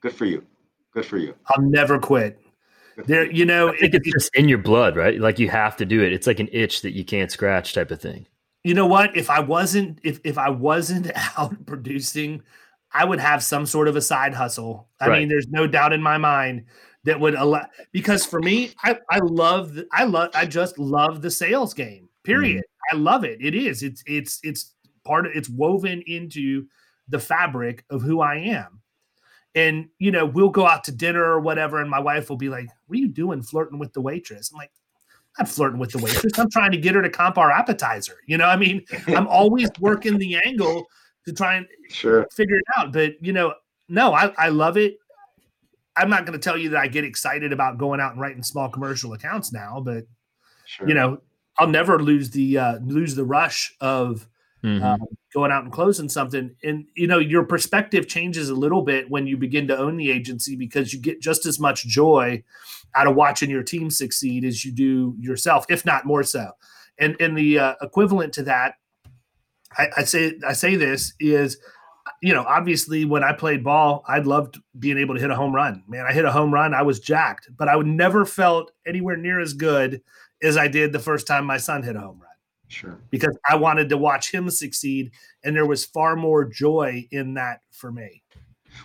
[0.00, 0.44] Good for you.
[0.92, 1.34] Good for you.
[1.46, 2.42] I'll never quit
[3.06, 5.76] there you know I think it, it's just in your blood right like you have
[5.78, 8.26] to do it it's like an itch that you can't scratch type of thing
[8.64, 12.42] you know what if i wasn't if if i wasn't out producing
[12.92, 15.20] i would have some sort of a side hustle i right.
[15.20, 16.64] mean there's no doubt in my mind
[17.04, 21.22] that would allow because for me i i love the, i love i just love
[21.22, 22.62] the sales game period.
[22.90, 23.38] I love it.
[23.40, 23.82] It is.
[23.82, 24.74] It's it's it's
[25.04, 26.66] part of it's woven into
[27.08, 28.80] the fabric of who i am.
[29.54, 32.48] And you know we'll go out to dinner or whatever and my wife will be
[32.48, 34.50] like what are you doing flirting with the waitress?
[34.52, 34.72] I'm like
[35.38, 36.38] i'm not flirting with the waitress.
[36.38, 38.16] I'm trying to get her to comp our appetizer.
[38.26, 40.86] You know i mean i'm always working the angle
[41.26, 42.26] to try and sure.
[42.32, 42.92] figure it out.
[42.92, 43.54] But you know
[43.88, 44.96] no i, I love it.
[45.94, 48.42] I'm not going to tell you that i get excited about going out and writing
[48.42, 50.04] small commercial accounts now but
[50.64, 50.88] sure.
[50.88, 51.20] you know
[51.58, 54.28] i'll never lose the uh, lose the rush of
[54.64, 54.84] mm-hmm.
[54.84, 56.54] um, going out and closing something.
[56.62, 60.10] And you know, your perspective changes a little bit when you begin to own the
[60.10, 62.42] agency because you get just as much joy
[62.94, 66.52] out of watching your team succeed as you do yourself, if not more so.
[66.98, 68.74] And and the uh, equivalent to that,
[69.76, 71.58] I, I say I say this is
[72.20, 75.54] you know, obviously when I played ball, I loved being able to hit a home
[75.54, 75.84] run.
[75.88, 79.16] Man, I hit a home run, I was jacked, but I would never felt anywhere
[79.16, 80.02] near as good
[80.42, 82.28] as I did the first time my son hit a home run.
[82.68, 82.98] Sure.
[83.10, 85.12] Because I wanted to watch him succeed
[85.44, 88.22] and there was far more joy in that for me.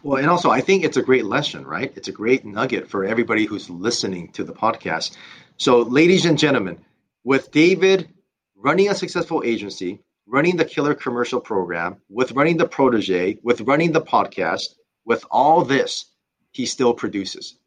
[0.04, 1.92] Well, and also I think it's a great lesson, right?
[1.96, 5.16] It's a great nugget for everybody who's listening to the podcast.
[5.56, 6.80] So, ladies and gentlemen,
[7.24, 8.10] with David
[8.56, 13.92] running a successful agency, running the Killing Commercial program, with running the protege, with running
[13.92, 16.06] the podcast, with all this,
[16.52, 17.58] he still produces.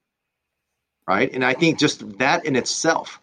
[1.09, 1.33] Right.
[1.33, 3.21] And I think just that in itself,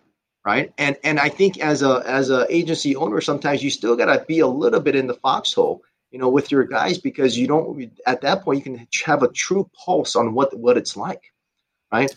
[0.48, 0.74] right?
[0.80, 4.40] And and I think as a as a agency owner, sometimes you still gotta be
[4.40, 8.22] a little bit in the foxhole, you know, with your guys because you don't at
[8.22, 11.34] that point you can have a true pulse on what what it's like.
[11.92, 12.16] Right.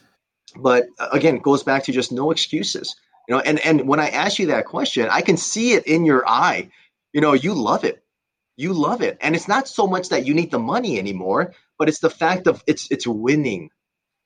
[0.57, 2.97] But uh, again, it goes back to just no excuses.
[3.29, 6.07] You know, and and when I ask you that question, I can see it in
[6.07, 6.71] your eye
[7.13, 8.03] you know, you love it.
[8.57, 9.19] You love it.
[9.21, 12.47] And it's not so much that you need the money anymore, but it's the fact
[12.47, 13.71] of it's it's winning.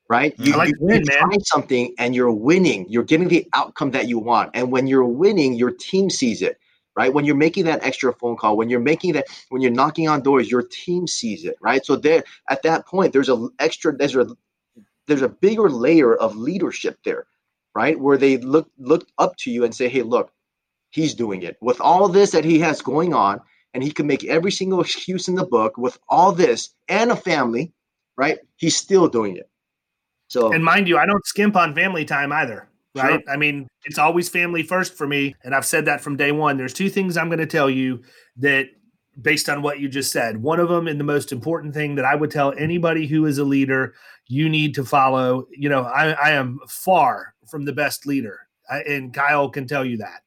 [0.09, 0.35] Right?
[0.39, 2.87] You, like you, win, try something and you're winning.
[2.89, 4.51] You're getting the outcome that you want.
[4.55, 6.59] And when you're winning, your team sees it.
[6.97, 7.13] Right?
[7.13, 10.23] When you're making that extra phone call, when you're making that when you're knocking on
[10.23, 11.57] doors, your team sees it.
[11.61, 11.85] Right?
[11.85, 14.29] So there at that point, there's a extra there's a
[15.07, 17.27] there's a bigger layer of leadership there,
[17.75, 17.99] right?
[17.99, 20.31] Where they look look up to you and say, "Hey, look,
[20.95, 23.41] he's doing it with all this that he has going on
[23.75, 27.17] and he can make every single excuse in the book with all this and a
[27.17, 27.73] family
[28.17, 29.51] right he's still doing it
[30.29, 32.69] so And mind you, I don't skimp on family time either.
[32.95, 33.21] Right.
[33.25, 33.33] Sure.
[33.33, 35.35] I mean, it's always family first for me.
[35.43, 36.57] And I've said that from day one.
[36.57, 38.03] There's two things I'm going to tell you
[38.37, 38.67] that,
[39.21, 42.05] based on what you just said, one of them, and the most important thing that
[42.05, 43.95] I would tell anybody who is a leader,
[44.29, 45.47] you need to follow.
[45.51, 48.41] You know, I, I am far from the best leader.
[48.69, 50.23] I, and Kyle can tell you that.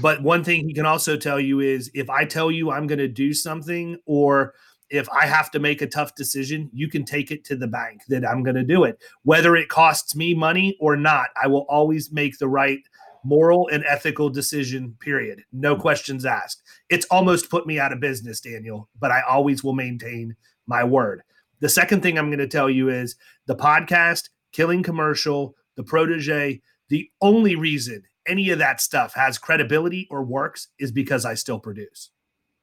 [0.00, 2.98] But one thing he can also tell you is if I tell you I'm going
[2.98, 4.54] to do something or
[4.90, 8.02] if I have to make a tough decision, you can take it to the bank
[8.08, 9.00] that I'm going to do it.
[9.22, 12.80] Whether it costs me money or not, I will always make the right
[13.24, 15.42] moral and ethical decision, period.
[15.52, 16.62] No questions asked.
[16.88, 20.34] It's almost put me out of business, Daniel, but I always will maintain
[20.66, 21.22] my word.
[21.60, 23.16] The second thing I'm going to tell you is
[23.46, 30.08] the podcast, Killing Commercial, the protege, the only reason any of that stuff has credibility
[30.10, 32.10] or works is because I still produce.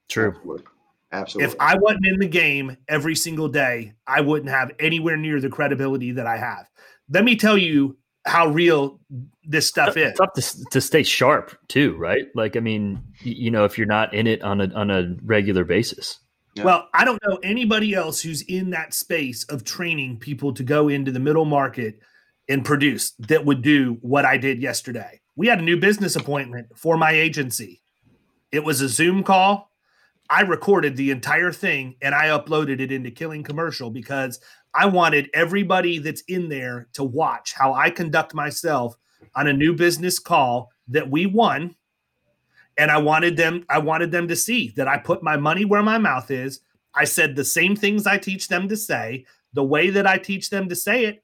[0.09, 0.33] True.
[1.11, 1.53] Absolutely, absolutely.
[1.53, 5.49] If I wasn't in the game every single day, I wouldn't have anywhere near the
[5.49, 6.69] credibility that I have.
[7.09, 8.99] Let me tell you how real
[9.43, 10.09] this stuff is.
[10.09, 12.27] It's tough to, to stay sharp too, right?
[12.35, 15.63] Like, I mean, you know, if you're not in it on a on a regular
[15.63, 16.19] basis.
[16.55, 16.63] Yeah.
[16.63, 20.89] Well, I don't know anybody else who's in that space of training people to go
[20.89, 21.99] into the middle market
[22.49, 25.21] and produce that would do what I did yesterday.
[25.35, 27.81] We had a new business appointment for my agency.
[28.51, 29.71] It was a Zoom call.
[30.29, 34.39] I recorded the entire thing and I uploaded it into Killing Commercial because
[34.73, 38.95] I wanted everybody that's in there to watch how I conduct myself
[39.35, 41.75] on a new business call that we won
[42.77, 45.83] and I wanted them I wanted them to see that I put my money where
[45.83, 46.61] my mouth is.
[46.93, 50.49] I said the same things I teach them to say, the way that I teach
[50.49, 51.23] them to say it,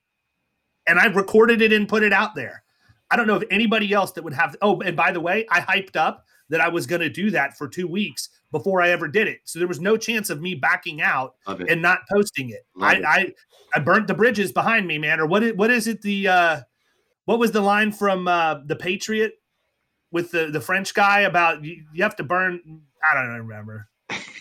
[0.88, 2.64] and I recorded it and put it out there.
[3.10, 5.62] I don't know if anybody else that would have Oh, and by the way, I
[5.62, 9.08] hyped up that I was going to do that for 2 weeks before I ever
[9.08, 9.40] did it.
[9.44, 12.66] So there was no chance of me backing out and not posting it.
[12.80, 13.06] I, it.
[13.06, 13.34] I
[13.76, 15.20] I burnt the bridges behind me, man.
[15.20, 15.44] Or what?
[15.44, 16.02] Is, what is it?
[16.02, 16.62] The uh,
[17.26, 19.34] what was the line from uh, the Patriot
[20.12, 22.82] with the the French guy about you, you have to burn?
[23.04, 23.90] I don't remember.
[24.10, 24.20] I.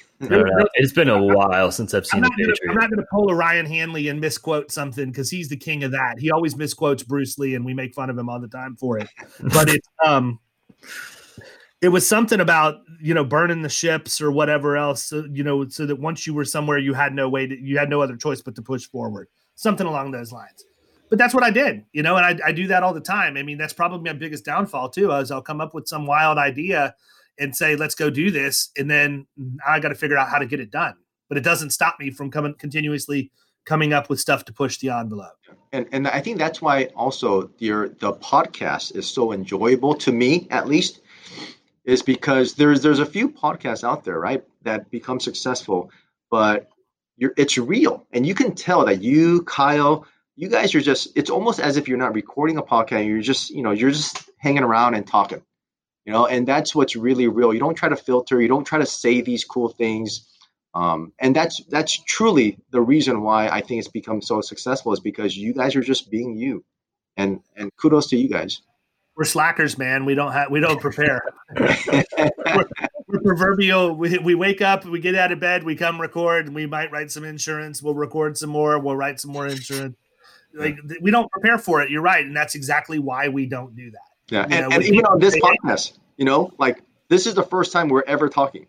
[0.74, 3.34] It's been a while since I've I'm seen not, gonna, I'm not gonna pull a
[3.34, 6.20] Ryan Hanley and misquote something because he's the king of that.
[6.20, 8.98] He always misquotes Bruce Lee, and we make fun of him all the time for
[8.98, 9.08] it.
[9.52, 10.38] But it's um,
[11.82, 15.02] it was something about you know burning the ships or whatever else.
[15.02, 17.76] So, you know, so that once you were somewhere, you had no way to, you
[17.76, 19.28] had no other choice but to push forward.
[19.56, 20.64] Something along those lines.
[21.10, 23.36] But that's what I did, you know, and I, I do that all the time.
[23.36, 25.10] I mean, that's probably my biggest downfall too.
[25.12, 26.94] Is I'll come up with some wild idea
[27.38, 29.26] and say, "Let's go do this," and then
[29.66, 30.94] I got to figure out how to get it done.
[31.28, 33.30] But it doesn't stop me from coming continuously
[33.64, 35.36] coming up with stuff to push the envelope.
[35.72, 40.46] and and I think that's why also your the podcast is so enjoyable to me
[40.50, 41.01] at least
[41.84, 45.90] is because there's there's a few podcasts out there right that become successful
[46.30, 46.68] but
[47.16, 48.06] you're it's real.
[48.12, 51.86] And you can tell that you Kyle you guys are just it's almost as if
[51.86, 53.06] you're not recording a podcast.
[53.06, 55.42] You're just you know you're just hanging around and talking
[56.04, 57.54] you know and that's what's really real.
[57.54, 58.40] You don't try to filter.
[58.40, 60.28] You don't try to say these cool things.
[60.74, 65.00] Um, and that's that's truly the reason why I think it's become so successful is
[65.00, 66.64] because you guys are just being you,
[67.18, 68.62] and and kudos to you guys.
[69.16, 70.04] We're slackers, man.
[70.04, 71.22] We don't have we don't prepare.
[71.58, 73.94] we're, proverbial.
[73.94, 76.90] We, we wake up, we get out of bed, we come record, and we might
[76.90, 77.82] write some insurance.
[77.82, 78.78] We'll record some more.
[78.78, 79.96] We'll write some more insurance.
[80.54, 81.90] Like we don't prepare for it.
[81.90, 84.00] You're right, and that's exactly why we don't do that.
[84.28, 87.72] Yeah, and, know, and even on this podcast, you know, like this is the first
[87.72, 88.66] time we're ever talking.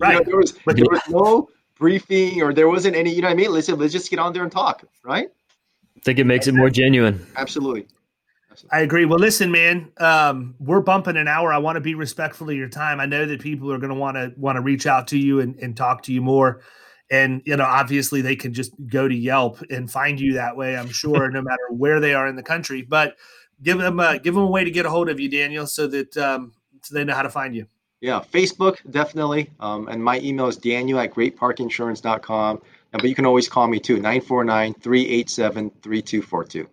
[0.00, 0.14] Right.
[0.14, 1.48] you know, there was but there was no
[1.78, 3.14] briefing or there wasn't any.
[3.14, 3.52] You know what I mean?
[3.52, 4.84] Listen, let's just get on there and talk.
[5.04, 5.28] Right.
[5.96, 7.24] I think it makes it more genuine.
[7.36, 7.86] Absolutely.
[8.70, 9.04] I agree.
[9.04, 11.52] Well, listen, man, um, we're bumping an hour.
[11.52, 13.00] I want to be respectful of your time.
[13.00, 15.40] I know that people are going to want to want to reach out to you
[15.40, 16.62] and, and talk to you more.
[17.10, 20.76] And you know, obviously, they can just go to Yelp and find you that way.
[20.76, 22.82] I'm sure, no matter where they are in the country.
[22.82, 23.16] But
[23.62, 25.86] give them a, give them a way to get a hold of you, Daniel, so
[25.88, 27.66] that um, so they know how to find you.
[28.00, 29.50] Yeah, Facebook definitely.
[29.60, 32.60] Um, and my email is daniel at greatparkinsurance.com.
[32.92, 36.68] But you can always call me too, 949 387 3242.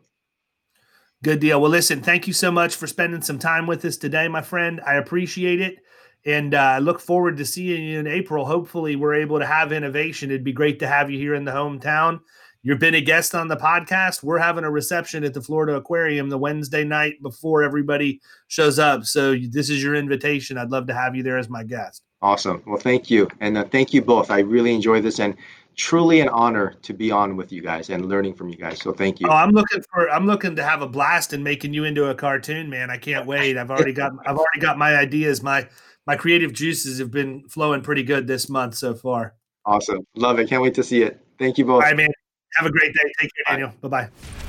[1.22, 1.60] Good deal.
[1.60, 4.80] Well, listen, thank you so much for spending some time with us today, my friend.
[4.86, 5.80] I appreciate it.
[6.26, 8.46] And I uh, look forward to seeing you in April.
[8.46, 10.30] Hopefully, we're able to have innovation.
[10.30, 12.22] It'd be great to have you here in the hometown.
[12.62, 14.24] You've been a guest on the podcast.
[14.24, 19.06] We're having a reception at the Florida Aquarium the Wednesday night before everybody shows up.
[19.06, 20.58] So, this is your invitation.
[20.58, 22.04] I'd love to have you there as my guest.
[22.22, 22.62] Awesome.
[22.66, 23.30] Well, thank you.
[23.40, 24.30] And uh, thank you both.
[24.30, 25.20] I really enjoy this.
[25.20, 25.36] And
[25.80, 28.82] truly an honor to be on with you guys and learning from you guys.
[28.82, 29.28] So thank you.
[29.30, 32.16] Oh, I'm looking for I'm looking to have a blast and making you into a
[32.16, 32.92] cartoon, man.
[32.92, 33.58] I can't wait.
[33.58, 35.42] I've already got I've already got my ideas.
[35.42, 35.68] My
[36.06, 39.36] my creative juices have been flowing pretty good this month so far.
[39.66, 40.06] Awesome.
[40.16, 40.50] Love it.
[40.50, 41.26] Can't wait to see it.
[41.40, 41.76] Thank you both.
[41.76, 42.10] All right, man.
[42.58, 43.12] Have a great day.
[43.20, 43.74] Take care, Daniel.
[43.82, 44.49] Bye bye.